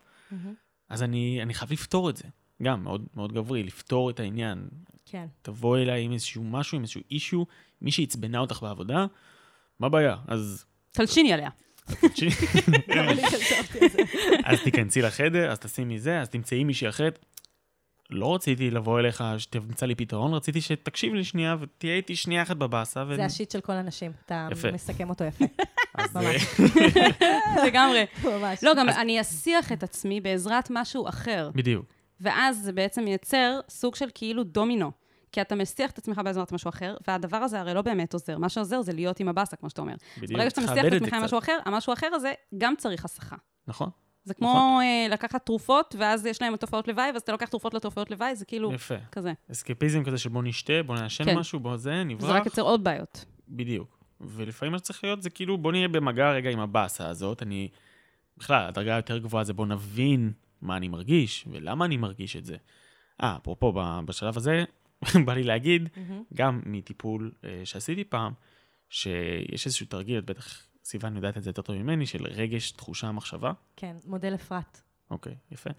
אז 0.89 1.03
אני, 1.03 1.39
אני 1.41 1.53
חייב 1.53 1.71
לפתור 1.71 2.09
את 2.09 2.17
זה. 2.17 2.23
גם, 2.63 2.83
מאוד, 2.83 3.05
מאוד 3.15 3.33
גברי, 3.33 3.63
לפתור 3.63 4.09
את 4.09 4.19
העניין. 4.19 4.67
כן. 5.05 5.25
תבוא 5.41 5.77
אליי 5.77 6.03
עם 6.03 6.11
איזשהו 6.11 6.43
משהו, 6.43 6.75
עם 6.75 6.81
איזשהו 6.81 7.01
אישיו, 7.11 7.43
מי 7.81 7.91
שעצבנה 7.91 8.39
אותך 8.39 8.59
בעבודה, 8.61 9.05
מה 9.79 9.87
הבעיה? 9.87 10.15
אז... 10.27 10.65
תלשיני 10.91 11.33
עליה. 11.33 11.49
אז 14.45 14.63
תיכנסי 14.63 15.01
לחדר, 15.01 15.51
אז 15.51 15.59
תשימי 15.59 15.99
זה, 15.99 16.21
אז 16.21 16.29
תמצאי 16.29 16.63
מישהי 16.63 16.89
אחרת. 16.89 17.25
לא 18.09 18.35
רציתי 18.35 18.71
לבוא 18.71 18.99
אליך 18.99 19.23
שתמצא 19.37 19.85
לי 19.85 19.95
פתרון, 19.95 20.33
רציתי 20.33 20.61
שתקשיב 20.61 21.13
לי 21.13 21.23
שנייה 21.23 21.55
ותהיה 21.59 21.95
איתי 21.95 22.15
שנייה 22.15 22.43
אחת 22.43 22.57
בבאסה. 22.57 23.03
ו... 23.07 23.15
זה 23.15 23.25
השיט 23.25 23.51
של 23.51 23.61
כל 23.61 23.71
הנשים, 23.71 24.11
אתה 24.25 24.47
יפה. 24.51 24.71
מסכם 24.71 25.09
אותו 25.09 25.23
יפה. 25.23 25.45
אז, 25.93 26.15
ממש. 26.15 26.59
לגמרי. 27.67 28.05
ממש. 28.23 28.63
לא, 28.63 28.73
גם 28.77 28.89
אני 28.89 29.21
אסיח 29.21 29.71
את 29.71 29.83
עצמי 29.83 30.21
בעזרת 30.21 30.67
משהו 30.71 31.09
אחר. 31.09 31.51
בדיוק. 31.55 31.85
ואז 32.21 32.57
זה 32.63 32.73
בעצם 32.73 33.03
מייצר 33.03 33.59
סוג 33.69 33.95
של 33.95 34.09
כאילו 34.13 34.43
דומינו. 34.43 34.91
כי 35.31 35.41
אתה 35.41 35.55
מסיח 35.55 35.91
את 35.91 35.97
עצמך 35.97 36.21
בעזרת 36.23 36.51
משהו 36.51 36.69
אחר, 36.69 36.95
והדבר 37.07 37.37
הזה 37.37 37.59
הרי 37.59 37.73
לא 37.73 37.81
באמת 37.81 38.13
עוזר. 38.13 38.37
מה 38.37 38.49
שעוזר 38.49 38.81
זה 38.81 38.93
להיות 38.93 39.19
עם 39.19 39.27
הבאסה, 39.27 39.55
כמו 39.55 39.69
שאתה 39.69 39.81
אומר. 39.81 39.95
בדיוק. 40.17 40.37
ברגע 40.37 40.49
שאתה 40.49 40.61
מסיח 40.61 40.85
את 40.85 40.93
עצמך 40.93 41.13
עם. 41.13 41.23
משהו 41.23 41.37
אחר, 41.37 41.57
המשהו 41.65 41.91
האחר 41.91 42.07
הזה 42.13 42.33
גם 42.57 42.73
צריך 42.77 43.05
הסחה. 43.05 43.35
נכון, 43.67 43.89
זה 44.23 44.33
כמו 44.33 44.79
אה, 44.81 45.07
לקחת 45.09 45.45
תרופות, 45.45 45.95
ואז 45.99 46.25
יש 46.25 46.41
להם 46.41 46.55
תופעות 46.55 46.87
לוואי, 46.87 47.11
ואז 47.13 47.21
אתה 47.21 47.31
לוקח 47.31 47.47
תרופות 47.49 47.73
לתופעות 47.73 48.11
לוואי, 48.11 48.35
זה 48.35 48.45
כאילו 48.45 48.73
יפה. 48.73 48.95
כזה. 49.11 49.33
אסקפיזם 49.51 50.03
כזה 50.03 50.17
של 50.17 50.29
בוא 50.29 50.43
נשתה, 50.43 50.83
בוא 50.83 50.95
נעשן 50.95 51.25
כן. 51.25 51.37
משהו, 51.37 51.59
בוא 51.59 51.77
זה, 51.77 51.83
זה 51.83 52.03
נברח. 52.03 52.29
רק 52.29 52.45
יוצר 52.45 52.61
עוד 52.61 52.83
בעיות. 52.83 53.25
בדיוק. 53.49 53.99
ולפעמים 54.21 54.71
מה 54.71 54.77
שצריך 54.77 55.03
להיות 55.03 55.21
זה 55.21 55.29
כאילו, 55.29 55.57
בוא 55.57 55.71
נהיה 55.71 55.87
במגע 55.87 56.31
רגע 56.31 56.49
עם 56.49 56.59
הבאסה 56.59 57.07
הזאת. 57.07 57.43
אני, 57.43 57.69
בכלל, 58.37 58.67
הדרגה 58.67 58.95
היותר 58.95 59.17
גבוהה 59.17 59.43
זה 59.43 59.53
בוא 59.53 59.65
נבין 59.65 60.31
מה 60.61 60.77
אני 60.77 60.87
מרגיש, 60.87 61.45
ולמה 61.51 61.85
אני 61.85 61.97
מרגיש 61.97 62.35
את 62.35 62.45
זה. 62.45 62.55
אה, 63.23 63.37
אפרופו, 63.41 63.73
בשלב 64.05 64.37
הזה, 64.37 64.63
בא 65.25 65.33
לי 65.33 65.43
להגיד, 65.43 65.89
גם 66.33 66.61
מטיפול 66.65 67.31
אה, 67.43 67.61
שעשיתי 67.63 68.03
פעם, 68.03 68.33
שיש 68.89 69.65
איזשהו 69.65 69.85
תרגיל, 69.85 70.17
את 70.19 70.25
בטח 70.25 70.68
סיוון 70.89 71.15
יודעת 71.15 71.37
את 71.37 71.43
זה 71.43 71.49
יותר 71.49 71.61
טוב 71.61 71.75
ממני, 71.75 72.05
של 72.05 72.25
רגש, 72.25 72.71
תחושה, 72.71 73.11
מחשבה. 73.11 73.51
כן, 73.75 73.95
מודל 74.05 74.35
אפרת. 74.35 74.81
אוקיי, 75.11 75.35
יפה. 75.51 75.69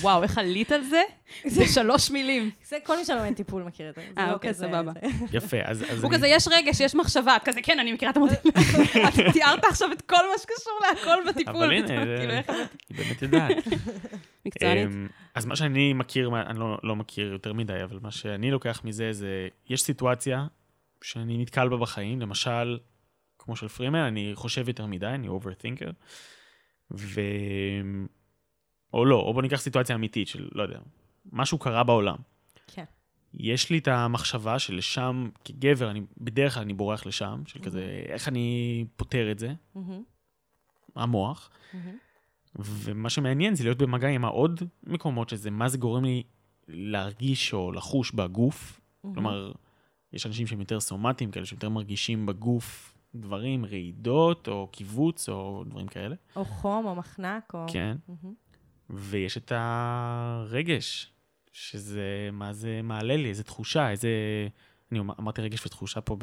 וואו, 0.00 0.22
איך 0.22 0.38
עלית 0.38 0.72
על 0.72 0.82
זה? 0.84 1.02
זה 1.46 1.66
שלוש 1.74 2.10
מילים. 2.10 2.50
זה 2.68 2.76
כל 2.84 2.96
מי 2.96 3.04
שלומד 3.04 3.34
טיפול 3.34 3.62
מכיר 3.62 3.90
את 3.90 3.94
זה. 3.94 4.00
זה 4.14 4.20
אה, 4.20 4.28
לא 4.28 4.32
אוקיי, 4.32 4.54
סבבה. 4.54 4.92
יפה, 5.32 5.56
אז... 5.64 5.82
אז 5.82 5.98
הוא 6.02 6.08
אני- 6.10 6.16
כזה, 6.16 6.26
יש 6.28 6.48
רגש, 6.48 6.80
יש 6.80 6.94
מחשבה. 6.94 7.36
כזה, 7.44 7.60
כן, 7.62 7.78
אני 7.80 7.92
מכירה 7.92 8.10
את 8.10 8.16
המודל. 8.16 8.34
אתה 9.08 9.32
תיארת 9.32 9.64
עכשיו 9.64 9.92
את 9.92 10.02
כל 10.02 10.16
מה 10.32 10.38
שקשור 10.38 10.72
להכל 10.90 11.30
בטיפול. 11.30 11.56
אבל 11.56 11.72
הנה, 11.72 11.86
זה- 11.86 12.16
כאילו, 12.18 12.32
איך- 12.32 12.50
היא 12.88 12.96
באמת 12.98 13.22
יודעת. 13.22 13.56
מקצוענית. 14.46 14.86
אמ, 14.86 15.06
אז 15.34 15.46
מה 15.46 15.56
שאני 15.56 15.92
מכיר, 15.92 16.30
אני 16.46 16.58
לא, 16.58 16.78
לא 16.82 16.96
מכיר 16.96 17.32
יותר 17.32 17.52
מדי, 17.52 17.82
אבל 17.84 17.98
מה 18.02 18.10
שאני 18.10 18.50
לוקח 18.50 18.80
מזה 18.84 19.12
זה, 19.12 19.48
יש 19.68 19.82
סיטואציה 19.82 20.46
שאני 21.02 21.38
נתקל 21.38 21.68
בה 21.68 21.76
בחיים, 21.76 22.20
למשל, 22.20 22.78
כמו 23.46 23.56
של 23.56 23.68
פרימן, 23.68 23.98
אני 23.98 24.30
חושב 24.34 24.68
יותר 24.68 24.86
מדי, 24.86 25.06
אני 25.06 25.28
overthinker, 25.28 25.90
ו... 26.90 27.20
או 28.92 29.04
לא, 29.04 29.16
או 29.16 29.34
בוא 29.34 29.42
ניקח 29.42 29.60
סיטואציה 29.60 29.96
אמיתית 29.96 30.28
של, 30.28 30.48
לא 30.52 30.62
יודע, 30.62 30.78
משהו 31.32 31.58
קרה 31.58 31.84
בעולם. 31.84 32.16
כן. 32.66 32.84
יש 33.34 33.70
לי 33.70 33.78
את 33.78 33.88
המחשבה 33.88 34.58
שלשם, 34.58 35.28
כגבר, 35.44 35.90
אני, 35.90 36.02
בדרך 36.18 36.54
כלל 36.54 36.62
אני 36.62 36.74
בורח 36.74 37.06
לשם, 37.06 37.42
של 37.46 37.62
כזה, 37.62 38.02
איך 38.06 38.28
אני 38.28 38.84
פותר 38.96 39.30
את 39.30 39.38
זה, 39.38 39.54
מהמם, 39.74 40.02
המוח. 40.96 41.50
מהמם. 41.74 41.96
ומה 42.58 43.10
שמעניין 43.10 43.54
זה 43.54 43.64
להיות 43.64 43.78
במגע 43.78 44.08
עם 44.08 44.24
העוד 44.24 44.62
מקומות 44.82 45.28
שזה 45.28 45.50
מה 45.50 45.68
זה 45.68 45.78
גורם 45.78 46.04
לי 46.04 46.22
להרגיש 46.68 47.52
או 47.54 47.72
לחוש 47.72 48.10
בגוף. 48.12 48.80
כלומר, 49.14 49.52
יש 50.12 50.26
אנשים 50.26 50.46
שהם 50.46 50.60
יותר 50.60 50.80
סומטיים, 50.80 51.30
כאלה 51.30 51.46
שיותר 51.46 51.68
מרגישים 51.68 52.26
בגוף 52.26 52.95
דברים, 53.20 53.64
רעידות 53.64 54.48
או 54.48 54.68
קיבוץ 54.72 55.28
או 55.28 55.64
דברים 55.66 55.86
כאלה. 55.86 56.14
או 56.36 56.44
חום, 56.44 56.86
או 56.86 56.94
מחנק, 56.94 57.54
או... 57.54 57.66
כן. 57.72 57.96
מהמם. 58.08 58.34
ויש 58.90 59.36
את 59.36 59.52
הרגש, 59.54 61.12
שזה 61.52 62.02
מה 62.32 62.52
זה 62.52 62.80
מעלה 62.82 63.16
לי, 63.16 63.28
איזה 63.28 63.44
תחושה, 63.44 63.90
איזה... 63.90 64.08
אני 64.92 65.00
אמר- 65.00 65.14
אמרתי 65.20 65.42
רגש 65.42 65.66
ותחושה 65.66 66.00
פה 66.00 66.16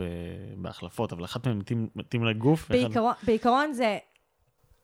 בהחלפות, 0.57 1.13
אבל 1.13 1.25
אחת 1.25 1.47
מהן 1.47 1.57
מתאים, 1.95 2.23
לגוף. 2.25 2.67
ואחד- 2.69 2.83
בעיקרון- 2.83 3.13
בעיקרון 3.25 3.73
זה 3.73 3.97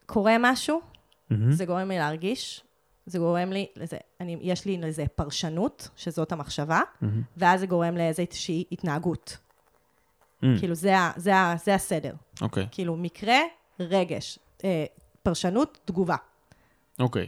קורה 0.06 0.36
משהו, 0.40 0.82
מהמם. 1.30 1.52
זה 1.52 1.66
גורם 1.66 1.88
לי 1.90 1.98
להרגיש, 1.98 2.64
זה 3.06 3.20
גורם 3.20 3.52
לי 3.52 3.66
לזה, 3.76 3.98
אני, 4.20 4.38
יש 4.42 4.66
לי 4.66 4.78
לזה 4.78 5.06
פרשנות, 5.16 5.90
שזאת 5.96 6.32
המחשבה, 6.32 6.82
מהמם. 7.02 7.22
ואז 7.38 7.60
זה 7.60 7.66
גורם 7.68 7.98
לאיזושהי 7.98 8.64
התנהגות. 8.72 9.38
Mm, 10.44 10.46
כאילו, 10.60 10.76
זה, 10.76 10.98
ה- 11.00 11.12
זה, 11.16 11.36
ה- 11.36 11.56
זה 11.64 11.76
הסדר. 11.76 12.14
אוקיי, 12.42 12.68
כאילו, 12.72 12.96
מקרה, 12.98 13.38
רגש, 13.80 14.40
אה, 14.64 14.86
פרשנות, 15.24 15.80
תגובה. 15.86 16.16
אוקיי. 17.00 17.28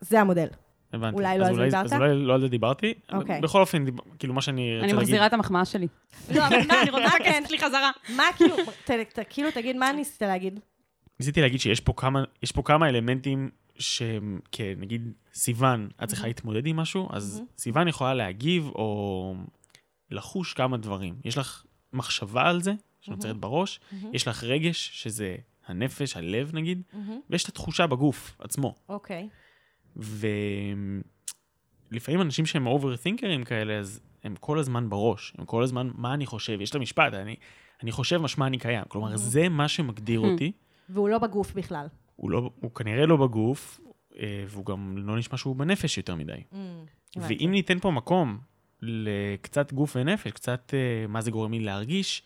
זה 0.00 0.20
המודל. 0.20 0.46
הבנתי. 0.92 1.16
אולי 1.16 1.38
לא 1.38 1.46
על 1.46 1.54
זה 1.54 1.64
דיברת? 1.64 1.84
אז 1.84 1.92
אולי 1.92 2.14
לא 2.26 2.34
על 2.34 2.40
זה 2.40 2.48
דיברתי. 2.48 2.94
אוקיי. 3.12 3.40
בכל 3.40 3.60
אופן, 3.60 3.84
כאילו 4.18 4.34
מה 4.34 4.42
שאני 4.42 4.62
רוצה 4.74 4.84
אני 4.84 4.92
להגיד... 4.92 4.96
מחזירה 5.08 5.26
את 5.26 5.32
המחמאה 5.32 5.64
שלי. 5.64 5.86
לא, 6.34 6.46
אבל 6.46 6.56
מה, 6.68 6.82
אני 6.82 6.90
רוצה, 6.90 7.10
כן, 7.24 7.42
יש 7.44 7.50
לי 7.50 7.58
חזרה. 7.58 7.90
מה 8.16 8.22
כאילו, 8.36 8.56
ת, 8.84 8.90
ת, 8.90 9.18
כאילו, 9.30 9.50
תגיד, 9.50 9.76
מה 9.76 9.92
ניסית 9.92 10.22
להגיד? 10.22 10.60
ניסיתי 11.20 11.40
להגיד 11.40 11.60
שיש 11.60 11.80
פה 11.80 11.92
כמה, 11.96 12.24
יש 12.42 12.52
פה 12.52 12.62
כמה 12.62 12.88
אלמנטים 12.88 13.50
שהם, 13.78 14.40
כנגיד, 14.52 15.12
סיוון, 15.34 15.88
את 16.02 16.08
צריכה 16.08 16.26
להתמודד 16.26 16.66
עם 16.66 16.76
משהו, 16.76 17.08
אז 17.12 17.42
סיוון 17.58 17.88
יכולה 17.88 18.14
להגיב 18.14 18.68
או 18.74 19.34
לחוש 20.10 20.52
כמה 20.54 20.76
דברים. 20.76 21.14
יש 21.24 21.38
לך 21.38 21.64
מחשבה 21.92 22.42
על 22.42 22.62
זה, 22.62 22.72
שנוצרת 23.00 23.36
בראש, 23.36 23.80
יש 24.12 24.28
לך 24.28 24.44
רגש, 24.44 24.90
שזה 24.92 25.36
הנפש, 25.66 26.16
הלב 26.16 26.50
נגיד, 26.54 26.82
ויש 27.30 27.44
את 27.44 27.48
התחושה 27.48 27.86
בגוף 27.86 28.36
עצמו. 28.38 28.74
אוקיי. 28.88 29.28
ולפעמים 31.90 32.20
אנשים 32.20 32.46
שהם 32.46 32.66
אוברתינקרים 32.66 33.44
כאלה, 33.44 33.78
אז 33.78 34.00
הם 34.24 34.34
כל 34.40 34.58
הזמן 34.58 34.90
בראש, 34.90 35.32
הם 35.38 35.44
כל 35.44 35.62
הזמן, 35.62 35.90
מה 35.94 36.14
אני 36.14 36.26
חושב? 36.26 36.60
יש 36.60 36.70
את 36.70 36.74
המשפט, 36.74 37.14
אני, 37.14 37.36
אני 37.82 37.92
חושב 37.92 38.18
משמע 38.18 38.46
אני 38.46 38.58
קיים. 38.58 38.84
כלומר, 38.88 39.16
זה 39.16 39.48
מה 39.48 39.68
שמגדיר 39.68 40.20
אותי. 40.20 40.52
והוא 40.88 41.08
לא 41.08 41.18
בגוף 41.18 41.52
בכלל. 41.52 41.86
הוא, 42.16 42.30
לא, 42.30 42.50
הוא 42.60 42.74
כנראה 42.74 43.06
לא 43.06 43.16
בגוף, 43.16 43.80
אה, 44.18 44.44
והוא 44.48 44.66
גם 44.66 44.94
לא 44.98 45.18
נשמע 45.18 45.38
שהוא 45.38 45.56
בנפש 45.56 45.96
יותר 45.96 46.14
מדי. 46.14 46.42
Mm. 46.52 46.56
ואם 47.16 47.48
ניתן 47.52 47.78
פה 47.78 47.90
מקום 47.90 48.38
לקצת 48.82 49.72
גוף 49.72 49.96
ונפש, 49.96 50.30
קצת 50.32 50.74
אה, 50.74 51.06
מה 51.08 51.20
זה 51.20 51.30
גורם 51.30 51.52
לי 51.52 51.60
להרגיש, 51.60 52.22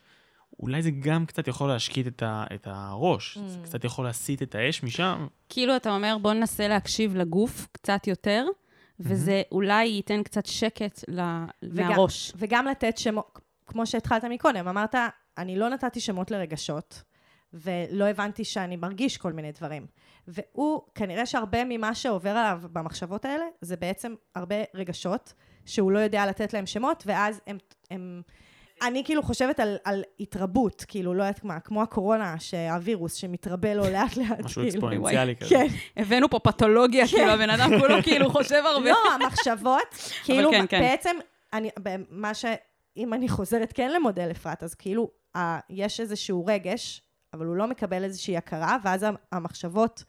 אולי 0.60 0.82
זה 0.82 0.90
גם 0.90 1.26
קצת 1.26 1.48
יכול 1.48 1.68
להשקיט 1.68 2.06
את, 2.06 2.22
ה, 2.22 2.44
את 2.54 2.66
הראש. 2.70 3.36
Mm. 3.38 3.40
זה 3.46 3.58
קצת 3.64 3.84
יכול 3.84 4.04
להסיט 4.04 4.42
את 4.42 4.54
האש 4.54 4.82
משם. 4.82 5.26
כאילו, 5.48 5.76
אתה 5.76 5.94
אומר, 5.94 6.16
בוא 6.22 6.32
ננסה 6.32 6.68
להקשיב 6.68 7.16
לגוף 7.16 7.68
קצת 7.72 8.06
יותר, 8.06 8.46
וזה 9.00 9.42
אולי 9.52 9.84
ייתן 9.84 10.22
קצת 10.22 10.46
שקט 10.46 11.04
ל- 11.08 11.20
וגם- 11.62 11.88
מהראש. 11.88 12.32
וגם 12.36 12.66
לתת 12.66 12.98
שמות, 12.98 13.38
כמו 13.66 13.86
שהתחלת 13.86 14.24
מקודם, 14.24 14.68
אמרת, 14.68 14.94
אני 15.38 15.56
לא 15.58 15.68
נתתי 15.68 16.00
שמות 16.00 16.30
לרגשות, 16.30 17.02
ולא 17.54 18.04
הבנתי 18.04 18.44
שאני 18.44 18.76
מרגיש 18.76 19.16
כל 19.16 19.32
מיני 19.32 19.52
דברים. 19.52 19.86
והוא, 20.28 20.80
כנראה 20.94 21.26
שהרבה 21.26 21.58
ממה 21.64 21.94
שעובר 21.94 22.30
עליו 22.30 22.60
במחשבות 22.72 23.24
האלה, 23.24 23.44
זה 23.60 23.76
בעצם 23.76 24.14
הרבה 24.34 24.56
רגשות 24.74 25.32
שהוא 25.66 25.92
לא 25.92 25.98
יודע 25.98 26.26
לתת 26.26 26.52
להם 26.52 26.66
שמות, 26.66 27.02
ואז 27.06 27.40
הם... 27.46 27.58
הם 27.90 28.22
אני 28.82 29.04
כאילו 29.04 29.22
חושבת 29.22 29.60
על, 29.60 29.76
על 29.84 30.02
התרבות, 30.20 30.84
כאילו, 30.88 31.14
לא 31.14 31.22
יודעת 31.22 31.44
מה, 31.44 31.60
כמו 31.60 31.82
הקורונה, 31.82 32.34
שהווירוס 32.38 33.14
שמתרבה 33.14 33.74
לו 33.74 33.82
לאט 33.90 34.16
לאט, 34.16 34.40
משהו 34.44 34.62
כאילו. 34.62 34.68
אקספוננציאלי 34.68 35.36
כזה. 35.36 35.48
כן. 35.48 35.66
הבאנו 35.96 36.30
פה 36.30 36.38
פתולוגיה, 36.38 37.08
כאילו, 37.08 37.30
הבן 37.30 37.50
אדם 37.50 37.70
כולו 37.80 38.02
כאילו 38.02 38.30
חושב 38.30 38.62
הרבה. 38.66 38.90
לא, 38.90 38.98
המחשבות, 39.14 39.94
כאילו, 40.24 40.50
כן, 40.50 40.66
כן. 40.68 40.80
בעצם, 40.80 41.16
אני, 41.52 41.70
מה 42.10 42.34
ש... 42.34 42.44
אם 42.96 43.14
אני 43.14 43.28
חוזרת 43.28 43.72
כן 43.72 43.90
למודל 43.90 44.30
אפרת, 44.30 44.62
אז 44.62 44.74
כאילו, 44.74 45.10
ה, 45.36 45.58
יש 45.70 46.00
איזשהו 46.00 46.46
רגש, 46.46 47.02
אבל 47.34 47.46
הוא 47.46 47.56
לא 47.56 47.66
מקבל 47.66 48.04
איזושהי 48.04 48.36
הכרה, 48.36 48.76
ואז 48.84 49.06
המחשבות 49.32 50.04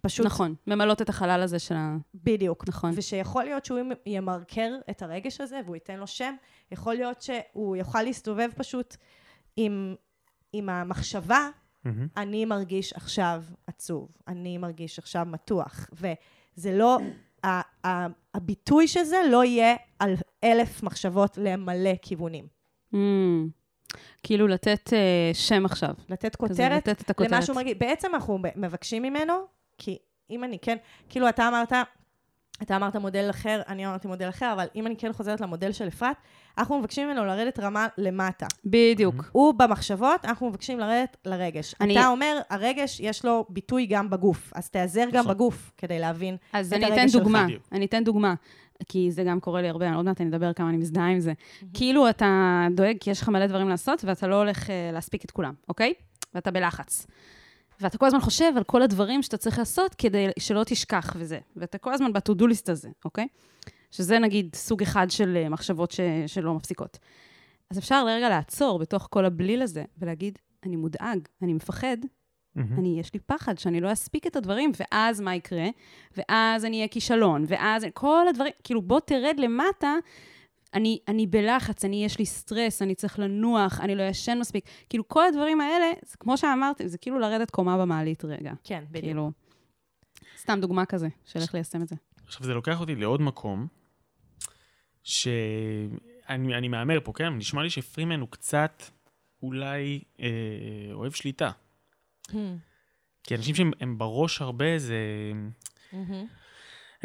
פשוט... 0.00 0.26
נכון, 0.26 0.54
ממלאות 0.66 1.02
את 1.02 1.08
החלל 1.08 1.42
הזה 1.42 1.58
של 1.58 1.74
ה... 1.74 1.96
בדיוק. 2.14 2.68
נכון. 2.68 2.90
ושיכול 2.94 3.44
להיות 3.44 3.64
שהוא 3.64 3.78
ימרקר 4.06 4.72
את 4.90 5.02
הרגש 5.02 5.40
הזה, 5.40 5.60
והוא 5.64 5.76
ייתן 5.76 5.98
לו 5.98 6.06
שם, 6.06 6.34
יכול 6.72 6.94
להיות 6.94 7.22
שהוא 7.22 7.76
יוכל 7.76 8.02
להסתובב 8.02 8.50
פשוט 8.56 8.96
עם, 9.56 9.94
עם 10.52 10.68
המחשבה, 10.68 11.48
מהמם. 11.84 12.06
אני 12.16 12.44
מרגיש 12.44 12.92
עכשיו 12.92 13.42
עצוב, 13.66 14.08
אני 14.28 14.58
מרגיש 14.58 14.98
עכשיו 14.98 15.26
מתוח, 15.26 15.90
וזה 15.92 16.78
לא, 16.78 16.98
ה- 17.44 17.86
ה- 17.86 18.06
הביטוי 18.34 18.88
של 18.88 19.02
זה 19.04 19.16
לא 19.30 19.44
יהיה 19.44 19.76
על 19.98 20.14
אלף 20.44 20.82
מחשבות 20.82 21.38
למלא 21.42 21.94
כיוונים. 22.02 22.46
Mm, 22.94 22.96
כאילו 24.22 24.46
לתת 24.46 24.92
אה, 24.92 25.30
שם 25.34 25.64
עכשיו. 25.64 25.94
לתת 26.08 26.36
כזה, 26.36 26.48
כותרת 26.48 26.88
לתת 26.88 27.00
את 27.00 27.10
הכותרת. 27.10 27.32
למה 27.32 27.42
שהוא 27.42 27.56
מרגיש. 27.56 27.74
בעצם 27.78 28.14
אנחנו 28.14 28.38
מבקשים 28.56 29.02
ממנו, 29.02 29.34
כי 29.78 29.98
אם 30.30 30.44
אני 30.44 30.58
כן, 30.58 30.76
כאילו 31.08 31.28
אתה 31.28 31.48
אמרת, 31.48 31.72
אתה 32.62 32.76
אמרת 32.76 32.96
מודל 32.96 33.30
אחר, 33.30 33.60
אני 33.68 33.86
אמרתי 33.86 34.08
מודל 34.08 34.28
אחר, 34.28 34.52
אבל 34.52 34.66
אם 34.74 34.86
אני 34.86 34.96
כן 34.96 35.12
חוזרת 35.12 35.40
למודל 35.40 35.72
של 35.72 35.88
אפרת, 35.88 36.16
אנחנו 36.58 36.78
מבקשים 36.78 37.08
ממנו 37.08 37.24
לרדת 37.24 37.58
רמה 37.60 37.86
למטה. 37.98 38.46
בדיוק. 38.64 39.14
הוא 39.32 39.54
במחשבות, 39.54 40.24
אנחנו 40.24 40.48
מבקשים 40.48 40.78
לרדת 40.80 41.16
לרגש. 41.24 41.74
אני- 41.80 41.98
אתה 41.98 42.08
אומר, 42.08 42.40
הרגש 42.50 43.00
יש 43.00 43.24
לו 43.24 43.44
ביטוי 43.48 43.86
גם 43.86 44.10
בגוף, 44.10 44.52
אז 44.54 44.70
תיעזר 44.70 45.04
גם 45.12 45.20
נכון. 45.20 45.34
בגוף 45.34 45.72
כדי 45.76 45.98
להבין 45.98 46.36
אז 46.52 46.66
את 46.66 46.72
אני 46.72 46.84
הרגש 46.84 46.98
אתן 46.98 47.08
שלך. 47.08 47.22
דוגמה, 47.22 47.44
בדיוק. 47.44 47.62
אני 47.72 47.84
אתן 47.86 48.04
דוגמה, 48.04 48.34
כי 48.88 49.10
זה 49.10 49.24
גם 49.24 49.40
קורה 49.40 49.62
לי 49.62 49.68
הרבה, 49.68 49.86
אני 49.88 49.96
עוד 49.96 50.04
מעט 50.04 50.20
אני 50.20 50.30
אדבר 50.30 50.52
כמה 50.52 50.68
אני 50.68 50.76
מזדהה 50.76 51.06
עם 51.08 51.20
זה. 51.20 51.32
כאילו 51.74 52.08
אתה 52.10 52.26
דואג 52.76 52.96
כי 53.00 53.10
יש 53.10 53.22
לך 53.22 53.28
מלא 53.28 53.46
דברים 53.46 53.68
לעשות, 53.68 54.04
ואתה 54.04 54.26
לא 54.26 54.34
הולך 54.34 54.70
אה, 54.70 54.90
להספיק 54.92 55.24
את 55.24 55.30
כולם, 55.30 55.54
אוקיי? 55.68 55.92
ואתה 56.34 56.50
בלחץ. 56.50 57.06
ואתה 57.80 57.98
כל 57.98 58.06
הזמן 58.06 58.20
חושב 58.20 58.52
על 58.56 58.64
כל 58.64 58.82
הדברים 58.82 59.22
שאתה 59.22 59.36
צריך 59.36 59.58
לעשות 59.58 59.94
כדי 59.94 60.26
שלא 60.38 60.64
תשכח 60.64 61.16
וזה. 61.18 61.38
ואתה 61.56 61.78
כל 61.78 61.92
הזמן 61.92 62.12
ב-to-do 62.12 62.42
list 62.42 62.70
הזה, 62.70 62.88
אוקיי? 63.04 63.26
שזה 63.90 64.18
נגיד 64.18 64.54
סוג 64.54 64.82
אחד 64.82 65.06
של 65.10 65.36
אה, 65.36 65.48
מחשבות 65.48 65.90
ש... 65.90 66.00
שלא 66.26 66.54
מפסיקות. 66.54 66.98
אז 67.70 67.78
אפשר 67.78 68.04
לרגע 68.04 68.28
לעצור 68.28 68.78
בתוך 68.78 69.08
כל 69.10 69.24
הבליל 69.24 69.62
הזה 69.62 69.84
ולהגיד, 69.98 70.38
אני 70.64 70.76
מודאג, 70.76 71.18
אני 71.42 71.52
מפחד, 71.52 71.96
מהמם. 72.54 72.78
אני, 72.78 73.00
יש 73.00 73.14
לי 73.14 73.20
פחד 73.20 73.58
שאני 73.58 73.80
לא 73.80 73.92
אספיק 73.92 74.26
את 74.26 74.36
הדברים, 74.36 74.72
ואז 74.80 75.20
מה 75.20 75.34
יקרה? 75.34 75.66
ואז 76.16 76.64
אני 76.64 76.76
אהיה 76.76 76.88
כישלון, 76.88 77.44
ואז 77.48 77.86
כל 77.94 78.28
הדברים, 78.28 78.52
כאילו, 78.64 78.82
בוא 78.82 79.00
תרד 79.00 79.34
למטה, 79.38 79.94
אני, 80.74 80.98
אני 81.08 81.26
בלחץ, 81.26 81.84
אני, 81.84 82.04
יש 82.04 82.18
לי 82.18 82.26
סטרס, 82.26 82.82
אני 82.82 82.94
צריך 82.94 83.18
לנוח, 83.18 83.80
אני 83.80 83.94
לא 83.94 84.02
ישן 84.02 84.38
מספיק. 84.38 84.64
כאילו, 84.88 85.08
כל 85.08 85.26
הדברים 85.26 85.60
האלה, 85.60 85.86
זה, 86.04 86.16
כמו 86.16 86.36
שאמרתי, 86.36 86.88
זה 86.88 86.98
כאילו 86.98 87.18
לרדת 87.18 87.50
קומה 87.50 87.78
במעלית 87.78 88.24
רגע. 88.24 88.52
כן, 88.64 88.84
בדיוק. 88.90 89.04
כאילו, 89.04 89.32
סתם 90.38 90.58
דוגמה 90.60 90.86
כזה, 90.86 91.08
של 91.24 91.40
איך 91.40 91.54
ליישם 91.54 91.82
את 91.82 91.88
זה. 91.88 91.96
עכשיו, 92.26 92.46
זה 92.46 92.54
לוקח 92.54 92.80
אותי 92.80 92.94
לעוד 92.94 93.20
מקום, 93.20 93.66
שאני 95.02 96.54
אני 96.54 96.68
מהמר 96.68 96.98
פה, 97.04 97.12
כן? 97.12 97.32
נשמע 97.32 97.62
לי 97.62 97.70
שפרימן 97.70 98.20
הוא 98.20 98.28
קצת 98.28 98.82
אולי 99.42 100.00
אה, 100.20 100.26
אוהב 100.92 101.12
שליטה. 101.12 101.50
Hmm. 102.28 102.34
כי 103.22 103.34
אנשים 103.34 103.54
שהם 103.54 103.70
הם 103.80 103.98
בראש 103.98 104.42
הרבה, 104.42 104.78
זה... 104.78 104.96
מהמם. 105.92 106.26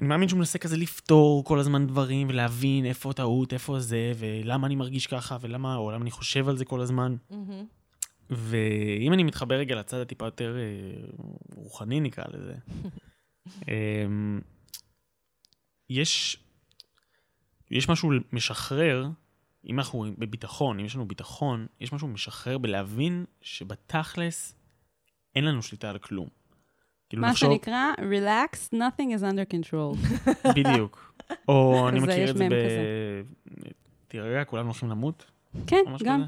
אני 0.01 0.08
מאמין 0.08 0.29
שהוא 0.29 0.38
מנסה 0.38 0.60
כזה 0.60 0.77
לפתור 0.77 1.43
כל 1.46 1.60
הזמן 1.60 1.88
דברים, 1.88 2.29
ולהבין 2.29 2.86
איפה 2.86 3.10
הטעות, 3.10 3.53
איפה 3.53 3.79
זה, 3.79 4.12
ולמה 4.17 4.67
אני 4.67 4.75
מרגיש 4.75 5.08
ככה, 5.08 5.38
ולמה, 5.41 5.75
או 5.75 5.91
למה 5.91 6.01
אני 6.01 6.12
חושב 6.12 6.50
על 6.50 6.58
זה 6.58 6.65
כל 6.65 6.81
הזמן. 6.81 7.15
מהמם. 7.29 7.65
ואם 8.29 9.13
אני 9.13 9.24
מתחבר 9.24 9.55
רגע 9.55 9.75
לצד 9.75 9.98
הטיפה 9.98 10.25
יותר 10.25 10.58
אה, 10.58 11.08
רוחני, 11.55 12.00
נקרא 12.00 12.24
לזה, 12.34 12.55
אמ, 13.67 14.41
יש, 15.89 16.38
יש 17.72 17.89
משהו 17.89 18.12
משחרר, 18.31 19.10
אם 19.65 19.79
אנחנו 19.79 20.05
בביטחון, 20.17 20.79
אם 20.79 20.86
יש 20.86 20.96
לנו 20.96 21.08
ביטחון, 21.08 21.67
יש 21.79 21.93
משהו 21.93 22.08
משחרר 22.08 22.58
בלהבין 22.58 23.25
שבתכלס 23.41 24.55
אין 25.36 25.46
לנו 25.46 25.62
שליטה 25.62 25.89
על 25.89 25.98
כלום. 25.98 26.40
כאילו 27.12 27.22
מה 27.22 27.32
לחשוב, 27.32 27.51
שנקרא, 27.51 27.94
relax, 27.98 28.74
nothing 28.74 29.20
is 29.20 29.22
under 29.22 29.53
control. 29.53 30.20
בדיוק. 30.58 31.13
או 31.48 31.89
אני 31.89 32.00
מכיר 32.00 32.32
את 32.32 32.38
זה 32.38 32.48
ב... 32.50 32.56
תירגע, 34.08 34.44
כולנו 34.44 34.65
הולכים 34.65 34.89
למות, 34.89 35.25
כן, 35.68 35.84
גם. 36.03 36.24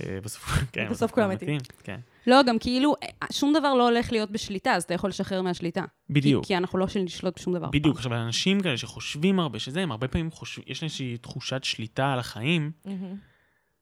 אה, 0.00 0.18
בסוף, 0.22 0.42
כן, 0.72 0.88
בסוף 0.90 1.10
כולם 1.10 1.30
מתים. 1.30 1.60
כן. 1.82 2.00
לא, 2.26 2.42
גם 2.46 2.58
כאילו, 2.58 2.94
אה, 3.02 3.26
שום 3.32 3.52
דבר 3.52 3.74
לא 3.74 3.88
הולך 3.88 4.12
להיות 4.12 4.30
בשליטה, 4.30 4.72
אז 4.72 4.82
אתה 4.82 4.94
יכול 4.94 5.10
לשחרר 5.10 5.42
מהשליטה. 5.42 5.84
בדיוק. 6.10 6.44
כי, 6.44 6.48
כי 6.48 6.56
אנחנו 6.56 6.78
לא 6.78 6.88
של 6.88 7.00
לשלוט 7.00 7.38
בשום 7.38 7.54
דבר. 7.54 7.66
בדיוק, 7.66 7.96
פעם. 7.96 8.12
עכשיו, 8.12 8.26
אנשים 8.26 8.60
כאלה 8.60 8.76
שחושבים 8.76 9.40
הרבה 9.40 9.58
שזה, 9.58 9.80
הם 9.80 9.90
הרבה 9.90 10.08
פעמים 10.08 10.30
חושבים, 10.30 10.64
יש 10.68 10.82
להם 10.82 10.86
איזושהי 10.86 11.16
תחושת 11.16 11.64
שליטה 11.64 12.12
על 12.12 12.18
החיים, 12.18 12.70
מהמם. 12.84 13.16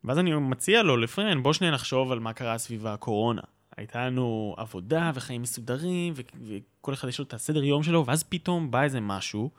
ואז 0.05 0.19
אני 0.19 0.35
מציע 0.35 0.83
לו, 0.83 0.97
לפרן, 0.97 1.43
בוא 1.43 1.53
שנייה 1.53 1.73
נחשוב 1.73 2.13
על 2.13 2.19
מה 2.19 2.33
קרה 2.33 2.59
סביב 2.59 2.87
הקורונה. 2.87 3.43
הייתה 3.81 4.07
לנו 4.07 4.55
עבודה 4.59 5.11
וחיים 5.15 5.43
מסודרים, 5.43 6.13
ו- 6.17 6.57
וכל 6.81 6.95
אחד 6.95 7.09
יש 7.09 7.19
לו 7.19 7.25
את 7.25 7.35
הסדר 7.35 7.65
יום 7.65 7.83
שלו, 7.83 8.07
ואז 8.07 8.23
פתאום 8.23 8.71
בא 8.71 8.83
איזה 8.83 9.01
משהו, 9.01 9.51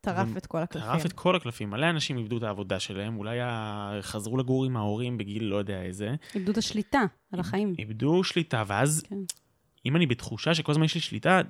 טרף 0.00 0.28
ו- 0.34 0.38
את 0.38 0.46
כל 0.46 0.58
הקלפים. 0.58 0.88
טרף 0.88 1.06
את 1.06 1.12
כל 1.12 1.36
הקלפים. 1.36 1.70
מלא 1.70 1.90
אנשים 1.90 2.18
איבדו 2.18 2.38
את 2.38 2.42
העבודה 2.42 2.80
שלהם, 2.80 3.16
אולי 3.16 3.38
חזרו 4.00 4.36
לגור 4.36 4.64
עם 4.64 4.76
ההורים 4.76 5.18
בגיל 5.18 5.44
לא 5.44 5.56
יודע 5.56 5.82
איזה, 5.82 6.14
איבדו 6.34 6.52
את 6.52 6.58
השליטה 6.58 7.02
על 7.32 7.40
החיים. 7.40 7.74
איבדו 7.78 8.24
שליטה, 8.24 8.64
ואז 8.66 9.02
כן. 9.08 9.16
אם 9.86 9.96
אני 9.96 10.06
בתחושה 10.06 10.54
שכל 10.54 10.72
הזמן 10.72 10.84
יש 10.84 10.94
לי 10.94 11.00
שליטה, 11.00 11.40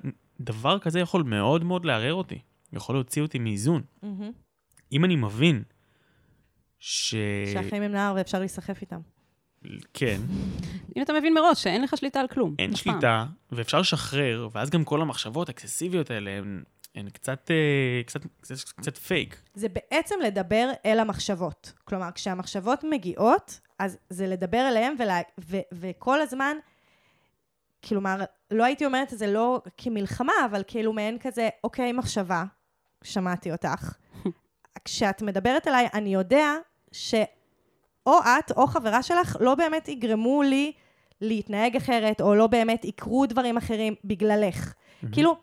דבר 0.41 0.79
כזה 0.79 0.99
יכול 0.99 1.23
מאוד 1.23 1.63
מאוד 1.63 1.85
לערער 1.85 2.13
אותי, 2.13 2.39
יכול 2.73 2.95
להוציא 2.95 3.21
אותי 3.21 3.39
מאיזון. 3.39 3.81
מהמם. 4.03 4.31
אם 4.91 5.05
אני 5.05 5.15
מבין 5.15 5.63
ש... 6.79 7.15
שהחיים 7.53 7.83
הם 7.83 7.91
נהר 7.91 8.13
ואפשר 8.15 8.39
להיסחף 8.39 8.81
איתם. 8.81 8.99
כן, 9.93 10.21
אם 10.97 11.01
אתה 11.01 11.13
מבין 11.13 11.33
מראש 11.33 11.63
שאין 11.63 11.81
לך 11.81 11.97
שליטה 11.97 12.19
על 12.19 12.27
כלום. 12.27 12.55
אין. 12.59 12.75
שליטה, 12.75 13.25
ואפשר 13.51 13.79
לשחרר, 13.79 14.47
ואז 14.51 14.69
גם 14.69 14.83
כל 14.83 15.01
המחשבות 15.01 15.49
האקססיביות 15.49 16.11
האלה 16.11 16.31
הן, 16.31 16.63
הן 16.95 17.09
קצת, 17.09 17.51
אה, 17.51 18.01
קצת, 18.05 18.21
קצת, 18.41 18.55
קצת 18.75 18.97
פייק. 18.97 19.41
זה 19.53 19.67
בעצם 19.69 20.15
לדבר 20.23 20.71
אל 20.85 20.99
המחשבות. 20.99 21.73
כלומר, 21.85 22.11
כשהמחשבות 22.15 22.83
מגיעות, 22.83 23.59
אז 23.79 23.97
זה 24.09 24.27
לדבר 24.27 24.67
אליהן, 24.69 24.95
ולה, 24.99 25.21
ו, 25.39 25.57
וכל 25.73 26.21
הזמן, 26.21 26.57
כלומר, 27.85 28.23
לא 28.51 28.63
הייתי 28.63 28.85
אומרת 28.85 29.13
את 29.13 29.17
זה 29.17 29.27
לא 29.27 29.61
כמלחמה, 29.77 30.33
אבל 30.45 30.63
כאילו 30.67 30.93
מעין 30.93 31.17
כזה, 31.19 31.49
אוקיי, 31.63 31.91
מחשבה, 31.91 32.43
שמעתי 33.03 33.51
אותך. 33.51 33.93
כשאת 34.85 35.21
מדברת 35.21 35.67
אליי, 35.67 35.87
אני 35.93 36.13
יודע 36.13 36.53
שאו 38.05 38.19
את 38.39 38.51
או 38.57 38.67
חברה 38.67 39.03
שלך 39.03 39.37
לא 39.39 39.55
באמת 39.55 39.87
יגרמו 39.87 40.41
לי 40.41 40.71
להתנהג 41.21 41.75
אחרת, 41.75 42.21
או 42.21 42.35
לא 42.35 42.47
באמת 42.47 42.85
יקרו 42.85 43.25
דברים 43.25 43.57
אחרים 43.57 43.95
בגללך. 44.03 44.73
כאילו, 45.11 45.35